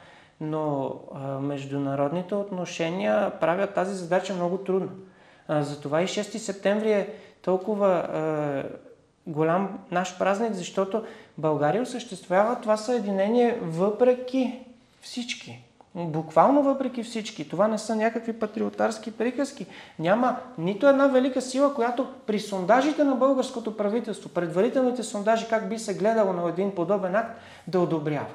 но 0.43 0.95
а, 1.15 1.19
международните 1.39 2.35
отношения 2.35 3.33
правят 3.41 3.75
тази 3.75 3.95
задача 3.95 4.35
много 4.35 4.59
трудна. 4.59 4.89
А, 5.49 5.63
затова 5.63 6.03
и 6.03 6.07
6 6.07 6.37
септември 6.39 6.93
е 6.93 7.09
толкова 7.43 7.89
а, 7.89 8.65
голям 9.27 9.79
наш 9.91 10.19
празник, 10.19 10.53
защото 10.53 11.05
България 11.39 11.83
осъществява 11.83 12.61
това 12.61 12.77
съединение 12.77 13.59
въпреки 13.63 14.61
всички. 15.01 15.65
Буквално 15.95 16.63
въпреки 16.63 17.03
всички. 17.03 17.49
Това 17.49 17.69
не 17.69 17.79
са 17.79 17.97
някакви 17.97 18.33
патриотарски 18.33 19.11
приказки. 19.11 19.67
Няма 19.99 20.37
нито 20.59 20.89
една 20.89 21.07
велика 21.07 21.41
сила, 21.43 21.75
която 21.75 22.09
при 22.27 22.41
сондажите 22.41 23.05
на 23.05 23.15
българското 23.15 23.77
правителство, 23.77 24.31
предварителните 24.31 25.03
сондажи, 25.03 25.47
как 25.49 25.69
би 25.69 25.79
се 25.79 25.95
гледало 25.95 26.33
на 26.33 26.49
един 26.49 26.75
подобен 26.75 27.17
акт, 27.17 27.41
да 27.67 27.81
одобрява. 27.81 28.27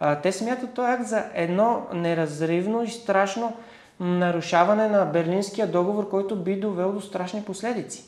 А, 0.00 0.20
те 0.20 0.32
смятат 0.32 0.74
този 0.74 0.92
акт 0.92 1.06
за 1.06 1.24
едно 1.34 1.86
неразривно 1.92 2.82
и 2.82 2.88
страшно 2.88 3.56
нарушаване 4.00 4.88
на 4.88 5.04
Берлинския 5.04 5.66
договор, 5.66 6.10
който 6.10 6.36
би 6.36 6.60
довел 6.60 6.92
до 6.92 7.00
страшни 7.00 7.42
последици. 7.42 8.04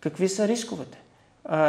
Какви 0.00 0.28
са 0.28 0.48
рисковете? 0.48 0.98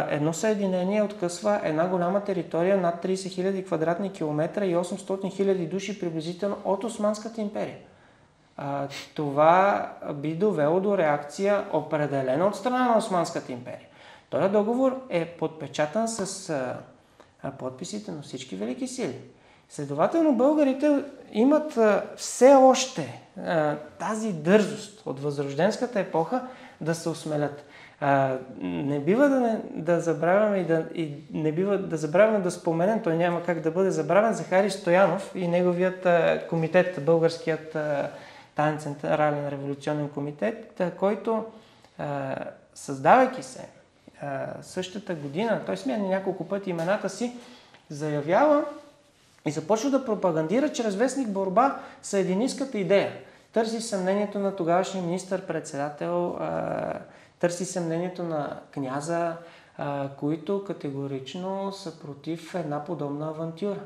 Едно 0.09 0.33
съединение 0.33 1.01
откъсва 1.01 1.59
една 1.63 1.87
голяма 1.87 2.23
територия 2.23 2.77
над 2.77 3.05
30 3.05 3.13
000 3.13 3.65
квадратни 3.65 4.11
километра 4.11 4.65
и 4.65 4.75
800 4.75 5.05
000 5.05 5.69
души 5.69 5.99
приблизително 5.99 6.57
от 6.65 6.83
Османската 6.83 7.41
империя. 7.41 7.77
А, 8.57 8.87
това 9.15 9.89
би 10.13 10.35
довело 10.35 10.79
до 10.79 10.97
реакция 10.97 11.65
определена 11.73 12.47
от 12.47 12.55
страна 12.55 12.85
на 12.85 12.97
Османската 12.97 13.51
империя. 13.51 13.87
Този 14.29 14.49
договор 14.49 15.01
е 15.09 15.25
подпечатан 15.25 16.07
с 16.07 16.49
а, 16.49 17.51
подписите 17.51 18.11
на 18.11 18.21
всички 18.21 18.55
велики 18.55 18.87
сили. 18.87 19.19
Следователно, 19.69 20.35
българите 20.35 21.03
имат 21.33 21.77
а, 21.77 22.03
все 22.15 22.53
още 22.53 23.21
а, 23.37 23.75
тази 23.75 24.33
дързост 24.33 25.01
от 25.05 25.19
възрожденската 25.19 25.99
епоха 25.99 26.47
да 26.81 26.95
се 26.95 27.09
осмелят. 27.09 27.65
А, 28.01 28.37
не 28.61 28.99
бива 28.99 29.29
да, 29.29 29.39
не, 29.39 29.59
да 29.71 29.99
забравяме 29.99 30.57
и, 30.57 30.63
да, 30.63 30.85
и 30.95 31.13
не 31.33 31.51
бива 31.51 31.77
да 31.77 31.97
забравяме 31.97 32.39
да 32.39 32.51
споменем, 32.51 33.01
той 33.03 33.15
няма 33.15 33.43
как 33.43 33.59
да 33.59 33.71
бъде 33.71 33.91
забравен, 33.91 34.33
Захари 34.33 34.71
Стоянов 34.71 35.31
и 35.35 35.47
неговият 35.47 36.05
а, 36.05 36.41
комитет, 36.49 37.05
българският 37.05 37.75
а, 37.75 38.09
Тайн 38.55 38.77
Централен 38.77 39.47
революционен 39.49 40.09
комитет, 40.09 40.79
а, 40.79 40.91
който 40.91 41.45
а, 41.97 42.35
създавайки 42.75 43.43
се 43.43 43.67
а, 44.21 44.47
същата 44.61 45.15
година, 45.15 45.61
той 45.65 45.77
смяна 45.77 46.07
няколко 46.07 46.47
пъти 46.47 46.69
имената 46.69 47.09
си, 47.09 47.33
заявява, 47.89 48.65
и 49.45 49.51
започва 49.51 49.89
да 49.89 50.05
пропагандира 50.05 50.71
чрез 50.71 50.95
вестник 50.95 51.29
борба 51.29 51.79
с 52.03 52.13
единистката 52.13 52.77
идея. 52.77 53.11
Търси 53.53 53.81
съмнението 53.81 54.39
на 54.39 54.55
тогавашния 54.55 55.03
министър-председател, 55.03 56.37
търси 57.39 57.65
съмнението 57.65 58.23
на 58.23 58.59
княза, 58.71 59.37
които 60.17 60.63
категорично 60.63 61.71
са 61.71 61.99
против 61.99 62.55
една 62.55 62.85
подобна 62.85 63.29
авантюра. 63.29 63.79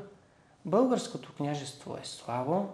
Българското 0.64 1.32
княжество 1.32 1.96
е 2.02 2.04
слабо, 2.04 2.68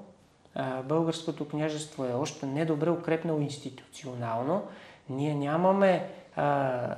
българското 0.84 1.48
княжество 1.48 2.04
е 2.04 2.12
още 2.12 2.46
недобре 2.46 2.90
укрепнало 2.90 3.40
институционално, 3.40 4.62
Ние 5.10 5.34
нямаме 5.34 6.10
а, 6.36 6.94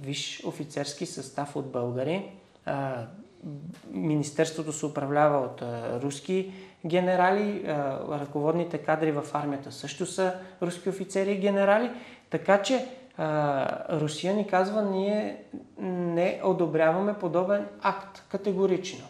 виш 0.00 0.42
офицерски 0.46 1.06
състав 1.06 1.56
от 1.56 1.72
българи. 1.72 2.30
А, 2.66 3.06
Министерството 3.90 4.72
се 4.72 4.86
управлява 4.86 5.38
от 5.38 5.62
а, 5.62 6.00
руски 6.00 6.52
генерали, 6.86 7.64
а, 7.66 8.00
ръководните 8.20 8.78
кадри 8.78 9.12
в 9.12 9.24
армията 9.32 9.72
също 9.72 10.06
са 10.06 10.34
руски 10.62 10.88
офицери 10.88 11.32
и 11.32 11.38
генерали, 11.38 11.90
така 12.34 12.62
че 12.62 12.86
а, 13.18 13.98
Русия 14.00 14.34
ни 14.34 14.46
казва, 14.46 14.82
ние 14.82 15.42
не 15.78 16.40
одобряваме 16.44 17.14
подобен 17.14 17.66
акт 17.82 18.24
категорично. 18.28 19.06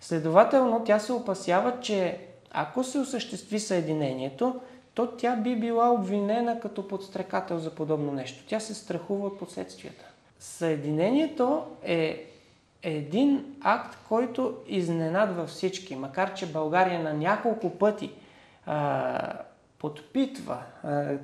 Следователно, 0.00 0.84
тя 0.84 0.98
се 0.98 1.12
опасява, 1.12 1.80
че 1.80 2.18
ако 2.50 2.84
се 2.84 2.98
осъществи 2.98 3.60
съединението, 3.60 4.60
то 4.94 5.06
тя 5.06 5.36
би 5.36 5.56
била 5.56 5.90
обвинена 5.90 6.60
като 6.60 6.88
подстрекател 6.88 7.58
за 7.58 7.74
подобно 7.74 8.12
нещо. 8.12 8.44
Тя 8.48 8.60
се 8.60 8.74
страхува 8.74 9.26
от 9.26 9.38
последствията. 9.38 10.04
Съединението 10.38 11.62
е 11.82 12.26
един 12.82 13.44
акт, 13.60 13.98
който 14.08 14.54
изненадва 14.66 15.46
всички, 15.46 15.96
макар 15.96 16.34
че 16.34 16.52
България 16.52 17.02
на 17.02 17.12
няколко 17.12 17.70
пъти 17.70 18.10
а, 18.66 19.27
подпитва, 19.78 20.58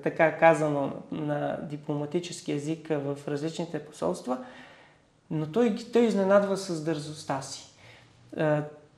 така 0.03 0.37
казано 0.37 0.93
на 1.13 1.59
дипломатически 1.63 2.53
език 2.53 2.89
в 2.89 3.19
различните 3.29 3.79
посолства, 3.79 4.39
но 5.31 5.47
той, 5.47 5.77
той 5.93 6.03
изненадва 6.03 6.57
с 6.57 6.85
дързостта 6.85 7.43
си. 7.43 7.75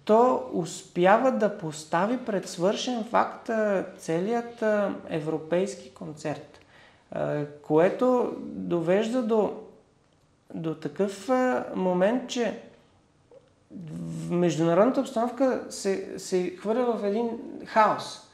То 0.04 0.50
успява 0.52 1.32
да 1.32 1.58
постави 1.58 2.24
пред 2.24 2.48
свършен 2.48 3.04
факт 3.04 3.50
целият 3.98 4.64
европейски 5.08 5.94
концерт, 5.94 6.60
което 7.62 8.36
довежда 8.42 9.22
до, 9.22 9.52
до 10.54 10.74
такъв 10.74 11.30
момент, 11.74 12.28
че 12.28 12.60
международната 14.30 15.00
обстановка 15.00 15.64
се, 15.70 16.18
се 16.18 16.56
хвърля 16.56 16.92
в 16.92 17.04
един 17.04 17.30
хаос. 17.66 18.25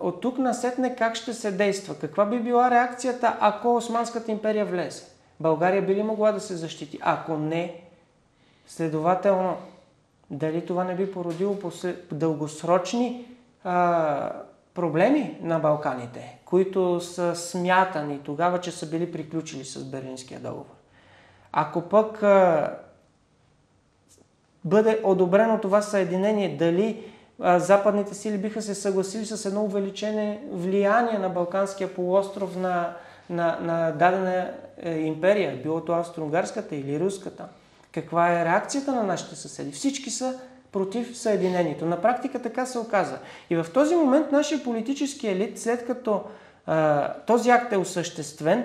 От 0.00 0.20
тук 0.20 0.38
насетне 0.38 0.96
как 0.96 1.14
ще 1.14 1.34
се 1.34 1.52
действа? 1.52 1.94
Каква 1.94 2.26
би 2.26 2.38
била 2.38 2.70
реакцията, 2.70 3.36
ако 3.40 3.76
Османската 3.76 4.32
империя 4.32 4.66
влезе? 4.66 5.02
България 5.40 5.86
би 5.86 5.94
ли 5.94 6.02
могла 6.02 6.32
да 6.32 6.40
се 6.40 6.56
защити? 6.56 6.98
Ако 7.02 7.36
не, 7.36 7.80
следователно, 8.66 9.56
дали 10.30 10.66
това 10.66 10.84
не 10.84 10.94
би 10.94 11.12
породило 11.12 11.56
дългосрочни 12.12 13.26
а, 13.64 14.32
проблеми 14.74 15.38
на 15.42 15.58
Балканите, 15.58 16.38
които 16.44 17.00
са 17.00 17.36
смятани 17.36 18.20
тогава, 18.24 18.60
че 18.60 18.70
са 18.70 18.90
били 18.90 19.12
приключили 19.12 19.64
с 19.64 19.84
Берлинския 19.84 20.40
договор. 20.40 20.74
Ако 21.52 21.82
пък 21.82 22.22
а, 22.22 22.74
бъде 24.64 25.00
одобрено 25.04 25.60
това 25.60 25.82
съединение, 25.82 26.56
дали 26.56 27.04
западните 27.40 28.14
сили 28.14 28.38
биха 28.38 28.62
се 28.62 28.74
съгласили 28.74 29.26
с 29.26 29.44
едно 29.44 29.64
увеличение 29.64 30.42
влияние 30.50 31.18
на 31.18 31.28
Балканския 31.28 31.94
полуостров 31.94 32.56
на, 32.56 32.94
на, 33.30 33.58
на 33.60 33.92
дадена 33.92 34.50
е, 34.82 34.98
империя, 34.98 35.56
било 35.62 35.80
то 35.80 35.92
австро-унгарската 35.92 36.74
или 36.74 37.00
руската– 37.00 37.44
каква 37.92 38.32
е 38.32 38.44
реакцията 38.44 38.92
на 38.92 39.02
нашите 39.02 39.36
съседи. 39.36 39.72
Всички 39.72 40.10
са 40.10 40.40
против 40.72 41.18
съединението. 41.18 41.86
На 41.86 42.00
практика 42.00 42.42
така 42.42 42.66
се 42.66 42.78
оказа. 42.78 43.18
И 43.50 43.56
в 43.56 43.66
този 43.74 43.94
момент 43.94 44.32
нашия 44.32 44.64
политически 44.64 45.28
елит, 45.28 45.58
след 45.58 45.86
като 45.86 46.22
а, 46.66 47.12
този 47.12 47.50
акт 47.50 47.72
е 47.72 47.76
осъществен, 47.76 48.64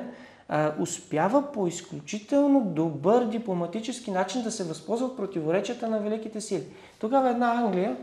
а, 0.50 0.72
успява 0.80 1.52
по 1.52 1.68
изключително 1.68 2.62
добър 2.62 3.26
дипломатически 3.26 4.12
начин 4.12 4.44
да 4.44 4.52
се 4.52 4.64
възползва 4.64 5.06
от 5.06 5.18
противоречията 5.18 5.88
на 5.88 6.00
великите 6.00 6.42
сили. 6.42 6.64
Тогава 7.00 7.30
една 7.30 7.52
Англия 7.52 7.98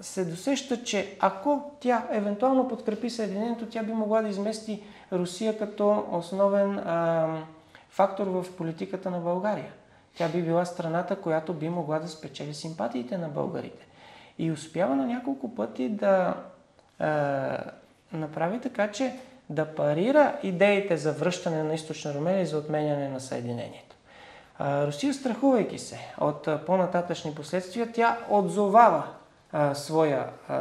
се 0.00 0.24
досеща, 0.24 0.84
че 0.84 1.16
ако 1.20 1.70
тя 1.80 2.06
евентуално 2.10 2.68
подкрепи 2.68 3.10
Съединението, 3.10 3.66
тя 3.66 3.82
би 3.82 3.92
могла 3.92 4.22
да 4.22 4.28
измести 4.28 4.82
Русия 5.12 5.58
като 5.58 6.06
основен 6.12 6.78
а, 6.78 7.28
фактор 7.90 8.26
в 8.26 8.56
политиката 8.56 9.10
на 9.10 9.18
България. 9.18 9.72
Тя 10.16 10.28
би 10.28 10.42
била 10.42 10.64
страната, 10.64 11.16
която 11.16 11.54
би 11.54 11.68
могла 11.68 11.98
да 11.98 12.08
спечели 12.08 12.54
симпатиите 12.54 13.18
на 13.18 13.28
българите. 13.28 13.86
И 14.38 14.50
успява 14.50 14.96
на 14.96 15.06
няколко 15.06 15.54
пъти 15.54 15.88
да 15.88 16.34
е, 17.00 17.06
направи 18.12 18.60
така, 18.60 18.90
че 18.90 19.14
да 19.50 19.74
парира 19.74 20.38
идеите 20.42 20.96
за 20.96 21.12
връщане 21.12 21.62
на 21.62 21.74
източна 21.74 22.14
Румелия 22.14 22.42
и 22.42 22.46
за 22.46 22.58
отменяне 22.58 23.08
на 23.08 23.20
Съединението. 23.20 23.96
Е, 24.60 24.86
Русия, 24.86 25.14
страхувайки 25.14 25.78
се 25.78 25.98
от 26.20 26.66
по-нататъчни 26.66 27.34
последствия, 27.34 27.92
тя 27.92 28.18
отзовава 28.30 29.04
е, 29.56 29.74
своя 29.74 30.20
е, 30.20 30.54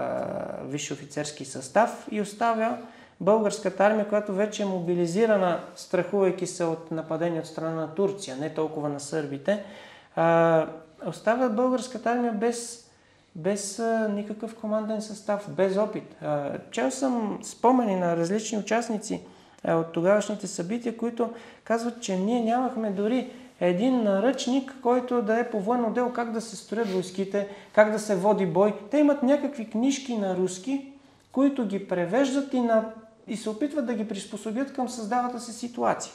висше 0.63 0.93
офицерски 0.93 1.45
състав 1.45 2.08
и 2.12 2.21
оставя 2.21 2.77
българската 3.21 3.86
армия, 3.86 4.08
която 4.08 4.34
вече 4.34 4.63
е 4.63 4.65
мобилизирана, 4.65 5.60
страхувайки 5.75 6.47
се 6.47 6.63
от 6.63 6.91
нападение 6.91 7.39
от 7.39 7.47
страна 7.47 7.71
на 7.71 7.95
Турция, 7.95 8.38
не 8.38 8.53
толкова 8.53 8.89
на 8.89 8.99
сърбите, 8.99 9.63
а, 10.15 10.67
оставя 11.05 11.49
българската 11.49 12.12
армия 12.12 12.34
без, 12.34 12.89
без 13.36 13.79
а, 13.79 14.10
никакъв 14.10 14.55
команден 14.55 15.01
състав, 15.01 15.45
без 15.49 15.77
опит. 15.77 16.15
А, 16.21 16.51
чел 16.71 16.91
съм 16.91 17.39
спомени 17.43 17.95
на 17.95 18.17
различни 18.17 18.58
участници 18.58 19.21
а, 19.63 19.75
от 19.75 19.91
тогавашните 19.91 20.47
събития, 20.47 20.97
които 20.97 21.34
казват, 21.63 22.01
че 22.01 22.17
ние 22.17 22.43
нямахме 22.43 22.91
дори 22.91 23.31
един 23.60 24.04
наръчник, 24.04 24.76
който 24.82 25.22
да 25.22 25.39
е 25.39 25.50
по 25.50 25.60
военно 25.60 25.94
дело 25.94 26.13
как 26.13 26.32
да 26.32 26.41
се 26.41 26.56
строят 26.56 26.89
войските, 26.89 27.48
как 27.74 27.91
да 27.91 28.00
се 28.00 28.15
води 28.15 28.46
бой. 28.46 28.74
Те 28.91 28.98
имат 28.98 29.24
някакви 29.24 29.70
книжки 29.70 30.18
на 30.18 30.38
руски, 30.38 30.91
които 31.32 31.68
ги 31.68 31.88
превеждат 31.88 32.54
и 32.54 32.60
на 32.60 32.86
и 33.28 33.38
се 33.38 33.50
опитват 33.50 33.86
да 33.86 33.94
ги 33.94 34.08
приспособят 34.08 34.74
към 34.74 34.89
създавата 34.89 35.39
се 35.39 35.54
ситуация. 35.54 36.13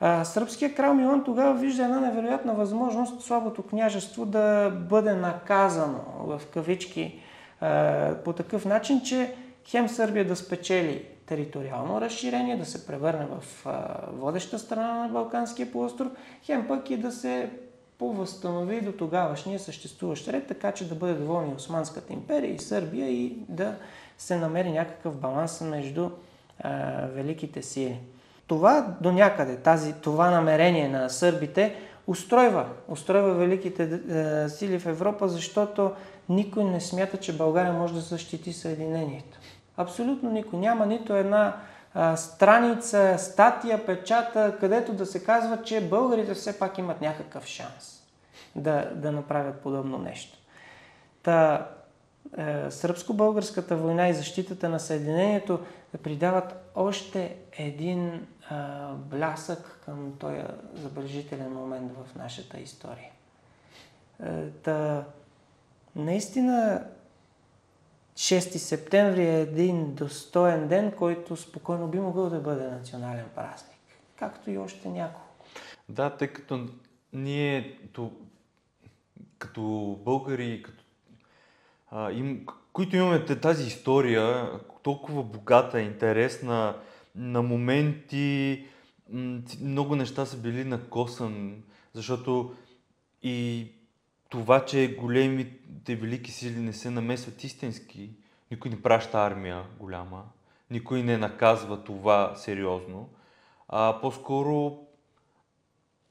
А, 0.00 0.24
сръбския 0.24 0.74
крал 0.74 0.94
Милан 0.94 1.24
тогава 1.24 1.54
вижда 1.54 1.82
една 1.82 2.00
невероятна 2.00 2.54
възможност 2.54 3.22
слабото 3.22 3.62
княжество 3.62 4.26
да 4.26 4.70
бъде 4.70 5.14
наказано 5.14 5.98
в 6.18 6.40
кавички 6.54 7.20
а, 7.60 8.14
по 8.24 8.32
такъв 8.32 8.64
начин, 8.64 9.02
че 9.02 9.34
хем 9.68 9.88
Сърбия 9.88 10.26
да 10.26 10.36
спечели 10.36 11.04
териториално 11.26 12.00
разширение, 12.00 12.56
да 12.56 12.64
се 12.64 12.86
превърне 12.86 13.26
в 13.26 13.66
водеща 14.12 14.58
страна 14.58 14.94
на 14.94 15.08
Балканския 15.08 15.72
полуостров, 15.72 16.08
хем 16.42 16.68
пък 16.68 16.90
и 16.90 16.96
да 16.96 17.12
се 17.12 17.50
повъзстанови 17.98 18.80
до 18.80 18.92
тогавашния 18.92 19.58
съществуващ 19.58 20.28
ред, 20.28 20.46
така 20.46 20.72
че 20.72 20.88
да 20.88 20.94
бъде 20.94 21.14
доволни 21.14 21.54
Османската 21.54 22.12
империя 22.12 22.54
и 22.54 22.58
Сърбия 22.58 23.08
и 23.08 23.36
да 23.48 23.74
се 24.18 24.36
намери 24.36 24.70
някакъв 24.70 25.16
баланс 25.16 25.60
между 25.60 26.10
а, 26.60 26.70
великите 27.06 27.62
сили. 27.62 28.00
Това 28.46 28.96
до 29.00 29.12
някъде, 29.12 29.56
тази, 29.56 29.92
това 29.92 30.30
намерение 30.30 30.88
на 30.88 31.10
сърбите 31.10 31.74
устройва, 32.06 32.66
устройва 32.88 33.34
великите 33.34 33.82
а, 33.82 34.48
сили 34.48 34.78
в 34.78 34.86
Европа, 34.86 35.28
защото 35.28 35.90
никой 36.28 36.64
не 36.64 36.80
смята, 36.80 37.16
че 37.16 37.36
България 37.36 37.72
може 37.72 37.94
да 37.94 38.00
защити 38.00 38.52
Съединението. 38.52 39.38
Абсолютно 39.76 40.30
никой. 40.30 40.58
Няма 40.58 40.86
нито 40.86 41.14
една 41.14 41.56
а, 41.94 42.16
страница, 42.16 43.14
статия, 43.18 43.86
печата, 43.86 44.56
където 44.60 44.92
да 44.92 45.06
се 45.06 45.24
казва, 45.24 45.62
че 45.62 45.88
българите 45.88 46.34
все 46.34 46.58
пак 46.58 46.78
имат 46.78 47.00
някакъв 47.00 47.46
шанс 47.46 48.02
да, 48.56 48.90
да 48.94 49.12
направят 49.12 49.60
подобно 49.60 49.98
нещо. 49.98 50.38
Та, 51.22 51.68
е, 52.38 52.70
сръбско-българската 52.70 53.76
война 53.76 54.08
и 54.08 54.14
защитата 54.14 54.68
на 54.68 54.80
Съединението 54.80 55.60
придават 56.02 56.70
още 56.74 57.36
един 57.52 58.26
а, 58.50 58.88
блясък 58.92 59.80
към 59.84 60.12
този 60.18 60.36
забележителен 60.74 61.52
момент 61.52 61.92
в 61.92 62.16
нашата 62.16 62.60
история. 62.60 63.10
Е, 64.24 64.46
та, 64.50 65.04
наистина 65.96 66.84
6 68.16 68.40
септември 68.56 69.22
е 69.22 69.40
един 69.40 69.94
достоен 69.94 70.68
ден, 70.68 70.92
който 70.92 71.36
спокойно 71.36 71.88
би 71.88 72.00
могъл 72.00 72.30
да 72.30 72.40
бъде 72.40 72.68
национален 72.68 73.26
празник, 73.34 73.78
както 74.16 74.50
и 74.50 74.58
още 74.58 74.88
няколко. 74.88 75.44
Да, 75.88 76.10
тъй 76.10 76.28
като 76.28 76.68
ние 77.12 77.78
като 79.38 79.60
българи, 80.04 80.62
като 80.62 80.84
а, 81.90 82.12
им, 82.12 82.46
които 82.72 82.96
имаме 82.96 83.24
тази 83.24 83.66
история, 83.66 84.50
толкова 84.82 85.22
богата, 85.22 85.80
интересна, 85.80 86.76
на 87.14 87.42
моменти 87.42 88.66
много 89.60 89.96
неща 89.96 90.26
са 90.26 90.36
били 90.36 90.64
на 90.64 90.88
косъм, 90.88 91.56
защото 91.94 92.54
и 93.22 93.66
това, 94.28 94.64
че 94.64 94.96
големите 94.96 95.96
велики 95.96 96.30
сили 96.30 96.60
не 96.60 96.72
се 96.72 96.90
намесват 96.90 97.44
истински, 97.44 98.10
никой 98.50 98.70
не 98.70 98.82
праща 98.82 99.18
армия 99.18 99.64
голяма, 99.78 100.24
никой 100.70 101.02
не 101.02 101.18
наказва 101.18 101.84
това 101.84 102.32
сериозно, 102.36 103.08
а 103.68 103.98
по-скоро 104.00 104.78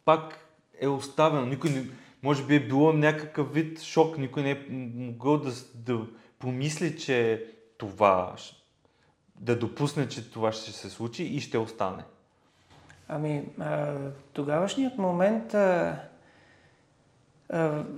пак 0.06 0.39
е 0.82 0.88
оставено. 0.88 1.45
Никой 1.45 1.69
не, 1.69 1.86
може 2.23 2.45
би 2.45 2.56
е 2.56 2.67
било 2.67 2.93
някакъв 2.93 3.54
вид 3.54 3.82
шок, 3.82 4.17
никой 4.17 4.43
не 4.43 4.51
е 4.51 4.65
могъл 4.69 5.38
да, 5.38 5.51
да 5.75 6.08
помисли, 6.39 6.97
че 6.97 7.45
това, 7.78 8.36
да 9.36 9.60
допусне, 9.60 10.08
че 10.08 10.32
това 10.32 10.51
ще 10.51 10.71
се 10.71 10.89
случи 10.89 11.23
и 11.23 11.39
ще 11.41 11.58
остане. 11.58 12.04
Ами, 13.08 13.43
а, 13.60 13.95
тогавашният 14.34 14.97
момент, 14.97 15.54
а, 15.54 16.01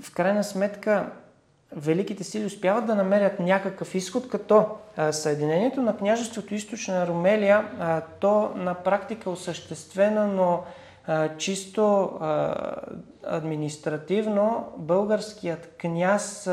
в 0.02 0.14
крайна 0.16 0.44
сметка, 0.44 1.06
великите 1.76 2.24
сили 2.24 2.46
успяват 2.46 2.86
да 2.86 2.96
намерят 2.96 3.40
някакъв 3.40 3.96
изход, 3.96 4.30
като 4.30 4.66
Съединението 5.12 5.82
на 5.82 5.98
княжеството 5.98 6.56
Източна 6.56 7.08
Румелия, 7.08 7.66
то 8.20 8.52
на 8.56 8.74
практика 8.74 9.30
осъществено, 9.30 10.28
но 10.28 10.64
чисто 11.38 12.12
административно 13.24 14.68
българският 14.78 15.76
княз 15.78 16.50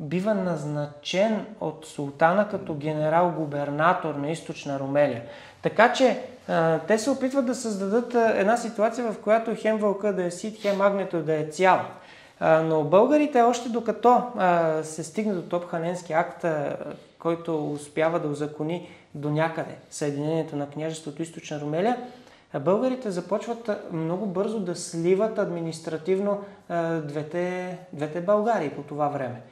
бива 0.00 0.34
назначен 0.34 1.46
от 1.60 1.86
султана 1.86 2.48
като 2.48 2.74
генерал-губернатор 2.74 4.14
на 4.14 4.30
Източна 4.30 4.78
Румелия. 4.78 5.22
Така 5.62 5.92
че 5.92 6.20
те 6.86 6.98
се 6.98 7.10
опитват 7.10 7.46
да 7.46 7.54
създадат 7.54 8.14
една 8.14 8.56
ситуация, 8.56 9.12
в 9.12 9.20
която 9.20 9.56
хем 9.56 9.78
вълка 9.78 10.12
да 10.12 10.24
е 10.24 10.30
сит, 10.30 10.62
хем 10.62 10.80
агнето 10.80 11.22
да 11.22 11.34
е 11.34 11.44
цял. 11.44 11.80
Но 12.40 12.84
българите, 12.84 13.42
още 13.42 13.68
докато 13.68 14.22
се 14.82 15.04
стигне 15.04 15.34
до 15.34 15.42
Топханенски 15.42 16.12
акт, 16.12 16.44
който 17.18 17.72
успява 17.72 18.20
да 18.20 18.28
узакони 18.28 18.88
до 19.14 19.30
някъде 19.30 19.76
Съединението 19.90 20.56
на 20.56 20.70
княжеството 20.70 21.22
Източна 21.22 21.60
Румелия, 21.60 21.96
българите 22.60 23.10
започват 23.10 23.70
много 23.92 24.26
бързо 24.26 24.60
да 24.60 24.76
сливат 24.76 25.38
административно 25.38 26.40
двете, 27.02 27.78
двете 27.92 28.20
Българии 28.20 28.70
по 28.70 28.82
това 28.82 29.08
време. 29.08 29.42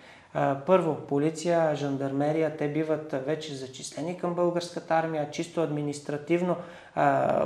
Първо, 0.66 0.96
полиция, 1.09 1.77
жандармерия, 1.77 2.57
те 2.57 2.68
биват 2.68 3.14
вече 3.27 3.55
зачислени 3.55 4.18
към 4.18 4.35
българската 4.35 4.94
армия, 4.94 5.31
чисто 5.31 5.61
административно. 5.61 6.57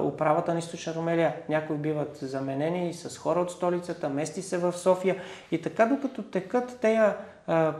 Управата 0.02 0.52
на 0.52 0.58
Източна 0.58 0.94
Румелия, 0.94 1.36
някои 1.48 1.76
биват 1.76 2.18
заменени 2.22 2.94
с 2.94 3.18
хора 3.18 3.40
от 3.40 3.50
столицата, 3.50 4.08
мести 4.08 4.42
се 4.42 4.58
в 4.58 4.72
София. 4.72 5.16
И 5.50 5.62
така, 5.62 5.86
докато 5.86 6.22
текат 6.22 6.78
тези 6.80 7.00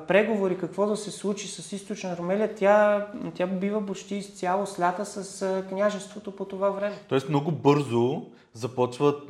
преговори 0.08 0.58
какво 0.58 0.86
да 0.86 0.96
се 0.96 1.10
случи 1.10 1.48
с 1.48 1.72
Източна 1.72 2.16
Румелия, 2.16 2.54
тя, 2.54 3.06
тя 3.34 3.46
бива 3.46 3.86
почти 3.86 4.16
изцяло 4.16 4.66
слята 4.66 5.04
с 5.06 5.62
княжеството 5.68 6.36
по 6.36 6.44
това 6.44 6.70
време. 6.70 6.96
Тоест 7.08 7.28
много 7.28 7.52
бързо 7.52 8.22
започват 8.54 9.28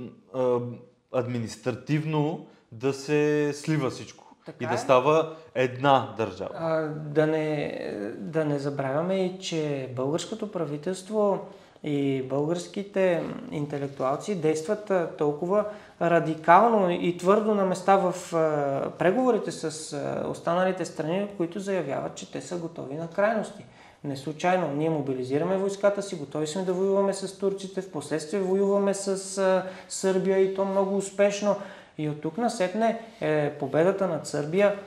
административно 1.12 2.46
да 2.72 2.92
се 2.92 3.52
слива 3.54 3.90
всичко. 3.90 4.21
Така 4.46 4.64
и 4.64 4.66
да 4.66 4.74
е. 4.74 4.78
става 4.78 5.36
една 5.54 6.14
държава. 6.16 6.50
А, 6.54 6.80
да, 6.88 7.26
не, 7.26 7.78
да 8.18 8.44
не 8.44 8.58
забравяме 8.58 9.14
и, 9.14 9.38
че 9.38 9.88
българското 9.96 10.52
правителство 10.52 11.38
и 11.84 12.22
българските 12.22 13.24
интелектуалци 13.50 14.34
действат 14.34 14.92
толкова 15.18 15.64
радикално 16.02 16.90
и 16.90 17.16
твърдо 17.16 17.54
на 17.54 17.64
места 17.64 17.96
в 17.96 18.34
а, 18.34 18.90
преговорите 18.90 19.52
с 19.52 19.92
а, 19.92 20.28
останалите 20.28 20.84
страни, 20.84 21.28
които 21.36 21.60
заявяват, 21.60 22.14
че 22.14 22.32
те 22.32 22.40
са 22.40 22.56
готови 22.56 22.94
на 22.94 23.08
крайности. 23.08 23.64
Не 24.04 24.16
случайно. 24.16 24.68
Ние 24.68 24.90
мобилизираме 24.90 25.56
войската 25.56 26.02
си, 26.02 26.16
готови 26.16 26.46
сме 26.46 26.62
да 26.62 26.72
воюваме 26.72 27.14
с 27.14 27.38
турците, 27.38 27.82
в 27.82 27.90
последствие 27.90 28.40
воюваме 28.40 28.94
с 28.94 29.38
а, 29.38 29.62
Сърбия 29.88 30.38
и 30.38 30.54
то 30.54 30.64
много 30.64 30.96
успешно. 30.96 31.56
И 31.98 32.08
от 32.08 32.20
тук 32.20 32.38
насетне 32.38 33.00
е, 33.20 33.50
победата 33.58 34.08
над 34.08 34.26
Сърбия 34.26 34.78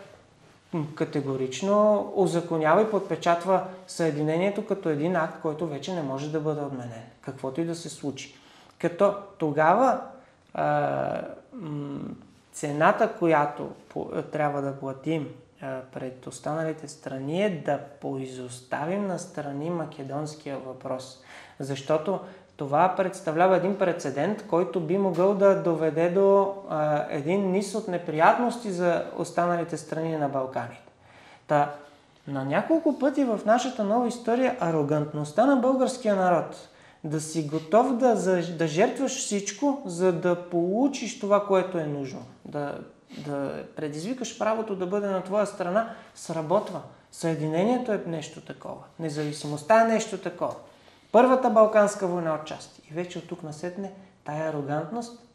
категорично 0.95 2.13
озаконява 2.15 2.81
и 2.81 2.91
подпечатва 2.91 3.63
Съединението 3.87 4.65
като 4.65 4.89
един 4.89 5.15
акт, 5.15 5.41
който 5.41 5.67
вече 5.67 5.93
не 5.93 6.01
може 6.01 6.31
да 6.31 6.39
бъде 6.39 6.61
отменен, 6.61 7.03
каквото 7.21 7.61
и 7.61 7.65
да 7.65 7.75
се 7.75 7.89
случи. 7.89 8.35
Като 8.79 9.15
тогава 9.37 10.01
а, 10.53 11.21
цената, 12.53 13.13
която 13.19 13.69
трябва 14.31 14.61
да 14.61 14.79
платим 14.79 15.29
а, 15.61 15.79
пред 15.93 16.27
останалите 16.27 16.87
страни 16.87 17.43
е 17.43 17.61
да 17.65 17.79
поизоставим 18.01 19.07
на 19.07 19.19
страни 19.19 19.69
македонския 19.69 20.57
въпрос. 20.57 21.23
Защото 21.59 22.19
това 22.57 22.93
представлява 22.97 23.57
един 23.57 23.77
прецедент, 23.77 24.47
който 24.47 24.79
би 24.79 24.97
могъл 24.97 25.33
да 25.33 25.63
доведе 25.63 26.09
до 26.09 26.53
а, 26.69 27.05
един 27.09 27.51
низ 27.51 27.75
от 27.75 27.87
неприятности 27.87 28.71
за 28.71 29.03
останалите 29.17 29.77
страни 29.77 30.17
на 30.17 30.29
Балканите. 30.29 30.91
Та, 31.47 31.71
на 32.27 32.45
няколко 32.45 32.99
пъти 32.99 33.23
в 33.23 33.39
нашата 33.45 33.83
нова 33.83 34.07
история 34.07 34.57
арогантността 34.59 35.45
на 35.45 35.55
българския 35.55 36.15
народ, 36.15 36.69
да 37.03 37.21
си 37.21 37.43
готов 37.43 37.97
да, 37.97 38.15
да 38.57 38.67
жертваш 38.67 39.17
всичко, 39.17 39.81
за 39.85 40.13
да 40.13 40.49
получиш 40.49 41.19
това, 41.19 41.45
което 41.47 41.77
е 41.77 41.85
нужно, 41.85 42.21
да, 42.45 42.77
да 43.17 43.63
предизвикаш 43.75 44.39
правото 44.39 44.75
да 44.75 44.85
бъде 44.85 45.07
на 45.07 45.23
твоя 45.23 45.45
страна, 45.45 45.89
сработва. 46.15 46.81
Съединението 47.11 47.91
е 47.91 48.03
нещо 48.07 48.41
такова. 48.41 48.83
Независимостта 48.99 49.81
е 49.81 49.87
нещо 49.87 50.17
такова. 50.17 50.55
Първата 51.15 51.49
Балканска 51.49 52.07
война 52.07 52.35
отчасти. 52.35 52.81
И 52.91 52.93
вече 52.93 53.19
от 53.19 53.27
тук 53.27 53.43
насетне 53.43 53.91
тая 54.23 54.49
арогантност, 54.49 55.27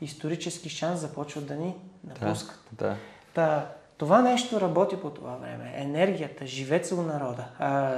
исторически 0.00 0.68
шанс 0.68 1.00
започват 1.00 1.46
да 1.46 1.54
ни 1.54 1.74
напускат. 2.04 2.60
Да, 2.72 2.86
да. 2.86 2.96
Та, 3.34 3.66
това 3.96 4.22
нещо 4.22 4.60
работи 4.60 4.96
по 4.96 5.10
това 5.10 5.36
време. 5.36 5.72
Енергията, 5.76 6.46
живеца 6.46 6.94
у 6.94 7.02
народа. 7.02 7.44
А, 7.58 7.92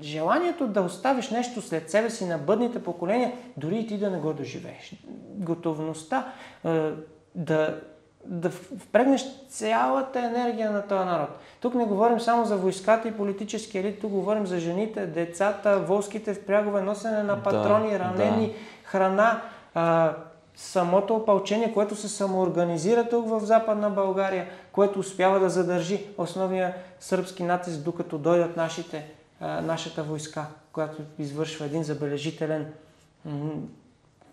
желанието 0.00 0.68
да 0.68 0.82
оставиш 0.82 1.30
нещо 1.30 1.62
след 1.62 1.90
себе 1.90 2.10
си 2.10 2.26
на 2.26 2.38
бъдните 2.38 2.82
поколения, 2.82 3.32
дори 3.56 3.78
и 3.78 3.86
ти 3.86 3.98
да 3.98 4.10
не 4.10 4.18
го 4.18 4.32
доживееш. 4.32 4.94
Готовността 5.28 6.32
а, 6.64 6.92
да 7.34 7.80
да 8.24 8.50
впрегнеш 8.50 9.24
цялата 9.48 10.18
енергия 10.18 10.70
на 10.70 10.82
този 10.82 11.04
народ. 11.04 11.28
Тук 11.60 11.74
не 11.74 11.84
говорим 11.84 12.20
само 12.20 12.44
за 12.44 12.56
войската 12.56 13.08
и 13.08 13.12
политически 13.16 13.78
елит, 13.78 14.00
тук 14.00 14.10
говорим 14.10 14.46
за 14.46 14.58
жените, 14.58 15.06
децата, 15.06 15.78
волските 15.78 16.34
впрягове, 16.34 16.82
носене 16.82 17.22
на 17.22 17.42
патрони, 17.42 17.90
да, 17.90 17.98
ранени, 17.98 18.46
да. 18.46 18.54
храна, 18.84 19.42
а, 19.74 20.12
самото 20.56 21.14
опълчение, 21.14 21.72
което 21.72 21.96
се 21.96 22.08
самоорганизира 22.08 23.08
тук 23.08 23.28
в 23.28 23.40
Западна 23.40 23.90
България, 23.90 24.46
което 24.72 24.98
успява 24.98 25.40
да 25.40 25.50
задържи 25.50 26.06
основния 26.18 26.74
сръбски 27.00 27.42
натиск, 27.42 27.80
докато 27.80 28.18
дойдат 28.18 28.56
нашите, 28.56 29.06
а, 29.40 29.60
нашата 29.60 30.02
войска, 30.02 30.46
която 30.72 31.02
извършва 31.18 31.66
един 31.66 31.82
забележителен, 31.82 32.66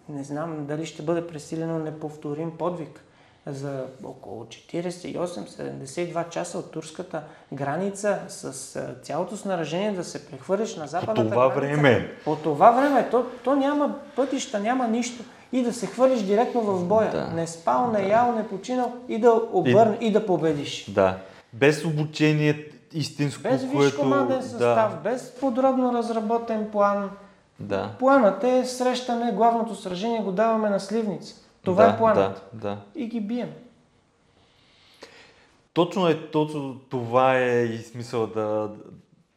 не 0.09 0.23
знам 0.23 0.65
дали 0.65 0.85
ще 0.85 1.03
бъде 1.03 1.27
пресилено 1.27 1.79
неповторим 1.79 2.57
подвиг 2.57 3.03
за 3.53 3.83
около 4.03 4.43
48-72 4.43 6.29
часа 6.29 6.57
от 6.57 6.71
турската 6.71 7.21
граница 7.53 8.19
с 8.27 8.79
цялото 9.01 9.37
снаражение 9.37 9.91
да 9.91 10.03
се 10.03 10.25
прехвърлиш 10.25 10.75
на 10.75 10.87
западната 10.87 11.23
По 11.23 11.29
това 11.29 11.49
граница. 11.49 11.81
време. 11.81 12.11
По 12.25 12.35
това 12.35 12.71
време. 12.71 13.09
То, 13.11 13.25
то 13.43 13.55
няма 13.55 13.95
пътища, 14.15 14.59
няма 14.59 14.87
нищо. 14.87 15.23
И 15.51 15.63
да 15.63 15.73
се 15.73 15.85
хвърлиш 15.87 16.21
директно 16.21 16.61
в 16.61 16.85
боя. 16.85 17.11
Да. 17.11 17.27
Не 17.27 17.47
спал, 17.47 17.91
не 17.91 18.01
да. 18.01 18.07
ял, 18.07 18.31
не 18.31 18.47
починал 18.47 18.93
и 19.07 19.19
да 19.19 19.41
обърне 19.51 19.97
и, 20.01 20.07
и 20.07 20.11
да 20.11 20.25
победиш. 20.25 20.85
Да. 20.89 21.17
Без 21.53 21.85
обучение 21.85 22.67
истинско, 22.93 23.43
без 23.43 23.61
което... 23.61 23.77
Без 23.77 23.95
команден 23.95 24.41
състав, 24.41 24.91
да. 24.91 24.99
без 25.03 25.35
подробно 25.39 25.93
разработен 25.93 26.69
план. 26.71 27.09
Да. 27.59 27.89
Планът 27.99 28.43
е 28.43 28.65
срещане, 28.65 29.31
главното 29.31 29.75
сражение 29.75 30.21
го 30.21 30.31
даваме 30.31 30.69
на 30.69 30.79
сливница. 30.79 31.35
Това 31.69 31.85
да, 31.85 31.93
е 31.93 31.97
планът. 31.97 32.49
Да, 32.53 32.69
да. 32.69 32.81
И 32.95 33.07
ги 33.07 33.21
бием. 33.21 33.53
Точно 35.73 36.07
е, 36.07 36.29
точно 36.31 36.79
това 36.89 37.37
е 37.39 37.63
и 37.63 37.77
смисъл 37.77 38.27
да, 38.27 38.71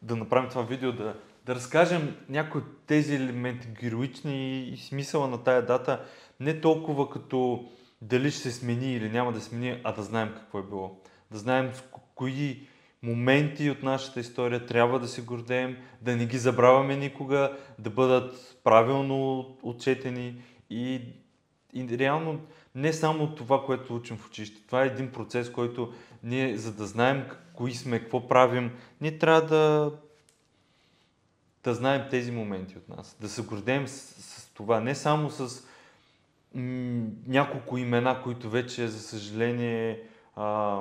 да 0.03 0.17
направим 0.17 0.51
това 0.51 0.63
видео, 0.63 0.93
да, 0.93 1.15
да 1.47 1.55
разкажем 1.55 2.17
някои 2.29 2.61
от 2.61 2.87
тези 2.87 3.15
елементи 3.15 3.69
героични 3.81 4.63
и 4.63 4.77
смисъла 4.77 5.29
на 5.29 5.45
тая 5.45 5.67
дата, 5.67 6.01
не 6.41 6.61
толкова 6.61 7.11
като 7.11 7.69
дали 8.03 8.31
ще 8.31 8.41
се 8.41 8.53
смени 8.53 8.95
или 8.95 9.11
няма 9.11 9.33
да 9.33 9.41
смени, 9.41 9.81
а 9.85 9.93
да 9.93 10.03
знаем 10.03 10.33
какво 10.37 10.59
е 10.59 10.63
било. 10.63 11.01
Да 11.31 11.39
знаем 11.39 11.73
кои 12.15 12.67
моменти 13.03 13.71
от 13.71 13.83
нашата 13.83 14.21
история 14.21 14.67
трябва 14.67 14.99
да 14.99 15.09
се 15.09 15.23
гордеем, 15.23 15.77
да 16.01 16.17
не 16.17 16.27
ги 16.27 16.39
забравяме 16.39 16.97
никога, 16.97 17.57
да 17.79 17.91
бъдат 17.91 18.59
правилно 18.65 19.47
отчетени 19.63 20.43
и 20.71 21.01
и 21.73 21.99
реално 21.99 22.41
не 22.75 22.93
само 22.93 23.35
това, 23.35 23.65
което 23.65 23.97
учим 23.97 24.17
в 24.17 24.27
училище. 24.27 24.67
Това 24.67 24.83
е 24.83 24.87
един 24.87 25.13
процес, 25.13 25.53
който 25.53 25.93
ние, 26.23 26.57
за 26.57 26.73
да 26.73 26.87
знаем 26.87 27.25
кои 27.55 27.75
сме, 27.75 28.01
какво 28.01 28.29
правим, 28.29 28.71
ние 29.01 29.19
трябва 29.19 29.43
да, 29.43 29.93
да 31.65 31.75
знаем 31.75 32.03
тези 32.11 32.33
моменти 32.33 32.79
от 32.79 32.89
нас. 32.89 33.17
Да 33.21 33.29
се 33.29 33.43
гордеем 33.43 33.89
с, 33.89 33.93
с 34.23 34.51
това. 34.55 34.81
Не 34.81 34.95
само 34.95 35.31
с 35.31 35.65
м- 36.55 37.07
няколко 37.27 37.79
имена, 37.79 38.23
които 38.23 38.51
вече, 38.51 38.89
за 38.89 39.01
съжаление, 39.01 40.03
а, 40.37 40.81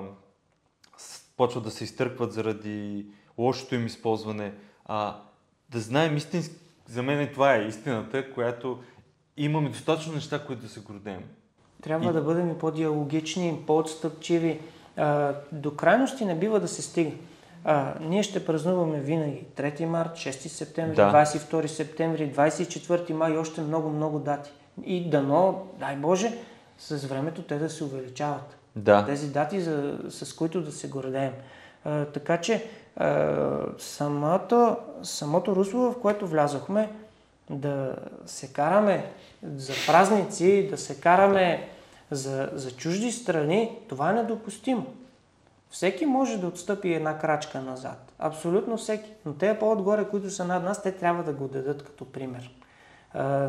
почват 1.37 1.63
да 1.63 1.71
се 1.71 1.83
изтъркват 1.83 2.33
заради 2.33 3.05
лошото 3.37 3.75
им 3.75 3.85
използване. 3.85 4.53
А, 4.85 5.21
да 5.69 5.79
знаем 5.79 6.17
истински, 6.17 6.55
за 6.87 7.03
мен 7.03 7.29
това 7.33 7.55
е 7.55 7.67
истината, 7.67 8.33
която 8.33 8.83
имаме 9.37 9.69
достатъчно 9.69 10.13
неща, 10.13 10.45
които 10.45 10.61
да 10.61 10.69
се 10.69 10.79
гордеем. 10.79 11.23
Трябва 11.81 12.09
И- 12.09 12.13
да 12.13 12.21
бъдем 12.21 12.49
и 12.51 12.57
по-диалогични, 12.57 13.59
по-отстъпчиви. 13.67 14.59
А, 14.97 15.33
до 15.51 15.75
крайности 15.75 16.25
не 16.25 16.35
бива 16.35 16.59
да 16.59 16.67
се 16.67 16.81
стига. 16.81 17.11
А, 17.63 17.93
ние 18.01 18.23
ще 18.23 18.45
празнуваме 18.45 18.99
винаги 18.99 19.45
3 19.55 19.85
март, 19.85 20.17
6 20.17 20.47
септември, 20.49 20.95
Да. 20.95 21.11
22 21.11 21.67
септември, 21.67 22.33
24 22.33 23.13
май 23.13 23.33
и 23.33 23.37
още 23.37 23.61
много-много 23.61 24.19
дати. 24.19 24.51
И 24.85 25.09
дано, 25.09 25.67
дай 25.79 25.95
Боже, 25.95 26.37
с 26.77 27.05
времето 27.05 27.41
те 27.41 27.57
да 27.57 27.69
се 27.69 27.83
увеличават. 27.83 28.57
Да. 28.75 29.05
Тези 29.05 29.31
дати, 29.31 29.61
за, 29.61 29.99
с 30.09 30.33
които 30.33 30.61
да 30.61 30.71
се 30.71 30.89
гордеем. 30.89 31.33
А, 31.85 32.05
така 32.05 32.37
че 32.41 32.65
а, 32.95 33.59
самото, 33.77 34.77
самото 35.03 35.55
русло, 35.55 35.91
в 35.91 36.01
което 36.01 36.27
влязохме, 36.27 36.91
да 37.51 37.95
се 38.25 38.53
караме 38.53 39.11
за 39.43 39.73
празници, 39.87 40.67
да 40.69 40.77
се 40.77 41.01
караме 41.01 41.69
за, 42.11 42.49
за 42.53 42.71
чужди 42.71 43.11
страни, 43.11 43.79
това 43.89 44.09
е 44.09 44.13
недопустимо. 44.13 44.85
Всеки 45.69 46.05
може 46.05 46.37
да 46.37 46.47
отстъпи 46.47 46.93
една 46.93 47.19
крачка 47.19 47.61
назад. 47.61 48.13
Абсолютно 48.19 48.77
всеки. 48.77 49.13
Но 49.25 49.33
те 49.33 49.59
по-отгоре, 49.59 50.07
които 50.09 50.29
са 50.29 50.45
над 50.45 50.63
нас, 50.63 50.83
те 50.83 50.91
трябва 50.91 51.23
да 51.23 51.33
го 51.33 51.47
дадат 51.47 51.83
като 51.83 52.05
пример. 52.05 52.51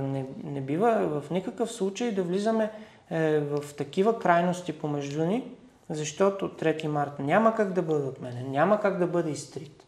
Не, 0.02 0.26
не 0.44 0.60
бива 0.60 1.20
в 1.20 1.30
никакъв 1.30 1.72
случай 1.72 2.12
да 2.12 2.22
влизаме 2.22 2.70
е, 3.10 3.40
в 3.40 3.74
такива 3.76 4.18
крайности 4.18 4.78
помежду 4.78 5.24
ни, 5.24 5.50
защото 5.90 6.48
3 6.48 6.86
март 6.86 7.18
няма 7.18 7.54
как 7.54 7.72
да 7.72 7.82
бъде 7.82 8.04
отменен, 8.04 8.50
няма 8.50 8.80
как 8.80 8.98
да 8.98 9.06
бъде 9.06 9.30
изтрит. 9.30 9.84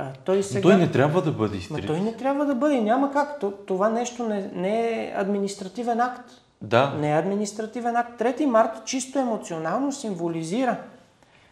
А, 0.00 0.06
той 0.24 0.42
сега... 0.42 0.62
Той 0.62 0.76
не 0.76 0.90
трябва 0.90 1.22
да 1.22 1.32
бъде 1.32 1.54
Ма 1.54 1.58
изтрит. 1.58 1.86
той 1.86 2.00
не 2.00 2.12
трябва 2.12 2.44
да 2.44 2.54
бъде, 2.54 2.80
няма 2.80 3.12
как. 3.12 3.40
То- 3.40 3.50
Това 3.50 3.88
нещо 3.88 4.22
не, 4.28 4.50
не 4.54 4.90
е 4.90 5.14
административен 5.16 6.00
акт. 6.00 6.30
Да. 6.62 6.90
Не 6.90 7.10
е 7.10 7.18
административен 7.18 7.96
акт. 7.96 8.20
3 8.20 8.44
март 8.44 8.84
чисто 8.84 9.18
емоционално 9.18 9.92
символизира 9.92 10.76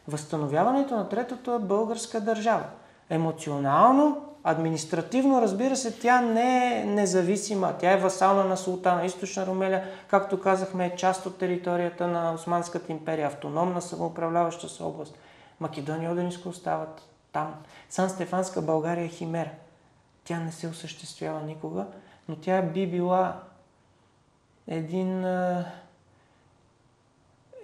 възстановяването 0.09 0.97
на 0.97 1.09
третата 1.09 1.59
българска 1.59 2.21
държава. 2.21 2.65
Емоционално, 3.11 4.17
административно, 4.45 5.43
разбира 5.43 5.77
се, 5.77 5.99
тя 5.99 6.21
не 6.21 6.81
е 6.81 6.85
независима. 6.85 7.73
Тя 7.79 7.93
е 7.93 7.97
васална 7.97 8.45
на 8.45 8.57
султана. 8.57 9.05
Източна 9.05 9.47
Румелия, 9.47 9.85
както 10.09 10.41
казахме, 10.41 10.87
е 10.87 10.97
част 10.97 11.27
от 11.27 11.39
територията 11.39 12.07
на 12.07 12.33
Османската 12.33 12.93
империя, 12.93 13.27
автономна 13.27 13.83
самоуправляваща 13.83 14.69
се 14.69 14.83
област. 14.83 15.15
Македония 15.61 16.09
и 16.09 16.13
Одениско 16.13 16.49
остават 16.49 17.03
там. 17.37 17.55
Сан 17.91 18.11
Стефанска 18.11 18.63
България 18.63 19.05
е 19.05 19.09
химера. 19.09 19.51
Тя 20.25 20.41
не 20.41 20.53
се 20.53 20.69
осъществява 20.69 21.43
никога, 21.43 21.87
но 22.29 22.37
тя 22.37 22.63
би 22.63 22.87
била 22.87 23.43
един, 24.69 25.25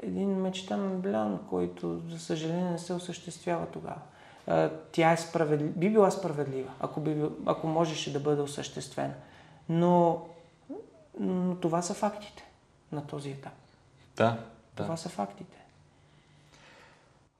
един 0.02 0.40
мечтан 0.40 1.00
блян, 1.00 1.40
който, 1.50 2.02
за 2.08 2.18
съжаление, 2.18 2.70
не 2.70 2.78
се 2.78 2.92
осъществява 2.92 3.66
тогава. 3.66 4.00
Тя 4.92 5.12
е 5.12 5.16
справедли... 5.16 5.64
би 5.64 5.90
била 5.90 6.11
справедлива, 6.11 6.72
ако, 6.80 7.00
би... 7.00 7.24
ако 7.46 7.66
можеше 7.66 8.12
да 8.12 8.20
бъде 8.20 8.42
осъществена. 8.42 9.14
Но, 9.68 10.22
но 11.20 11.56
това 11.56 11.82
са 11.82 11.94
фактите 11.94 12.44
на 12.92 13.06
този 13.06 13.30
етап. 13.30 13.52
Да. 14.16 14.38
Това 14.74 14.90
да. 14.90 14.96
са 14.96 15.08
фактите. 15.08 15.62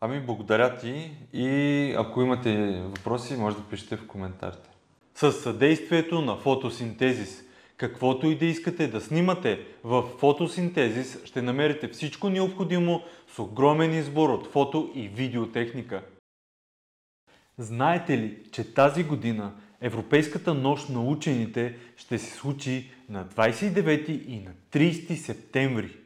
Ами, 0.05 0.21
благодаря 0.21 0.77
ти 0.77 1.11
и 1.33 1.95
ако 1.99 2.23
имате 2.23 2.81
въпроси, 2.85 3.37
може 3.37 3.57
да 3.57 3.63
пишете 3.63 3.97
в 3.97 4.07
коментарите. 4.07 4.69
С 5.15 5.33
съдействието 5.33 6.21
на 6.21 6.37
фотосинтезис. 6.37 7.45
Каквото 7.77 8.27
и 8.27 8.39
да 8.39 8.45
искате 8.45 8.87
да 8.87 9.01
снимате 9.01 9.61
в 9.85 10.03
фотосинтезис, 10.03 11.25
ще 11.25 11.43
намерите 11.43 11.89
всичко 11.89 12.31
необходимо 12.31 13.03
с 13.29 13.39
огромен 13.39 13.95
избор 13.95 14.29
от 14.31 14.47
фото 14.47 14.93
и 14.95 15.09
видеотехника. 15.09 16.03
Знаете 17.59 18.19
ли, 18.19 18.39
че 18.53 18.75
тази 18.75 19.05
година 19.05 19.53
Европейската 19.81 20.55
нощ 20.55 20.89
на 20.89 21.05
учените 21.05 21.77
ще 21.97 22.19
се 22.19 22.31
случи 22.31 22.91
на 23.09 23.27
29 23.27 24.09
и 24.09 24.41
на 24.41 24.51
30 24.73 25.15
септември? 25.15 26.02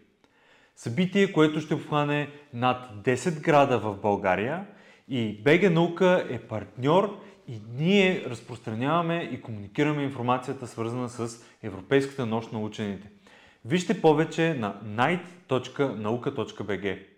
Събитие, 0.77 1.33
което 1.33 1.61
ще 1.61 1.75
обхване 1.75 2.29
над 2.55 3.05
10 3.05 3.41
града 3.41 3.79
в 3.79 3.97
България 4.03 4.67
и 5.09 5.43
БГ 5.43 5.73
Наука 5.73 6.27
е 6.31 6.39
партньор 6.39 7.21
и 7.49 7.61
ние 7.79 8.25
разпространяваме 8.27 9.31
и 9.33 9.41
комуникираме 9.41 10.03
информацията 10.03 10.67
свързана 10.67 11.09
с 11.09 11.45
Европейската 11.63 12.27
нощ 12.27 12.53
на 12.53 12.61
учените. 12.61 13.11
Вижте 13.65 14.01
повече 14.01 14.55
на 14.55 14.81
night.nauka.bg 14.85 17.16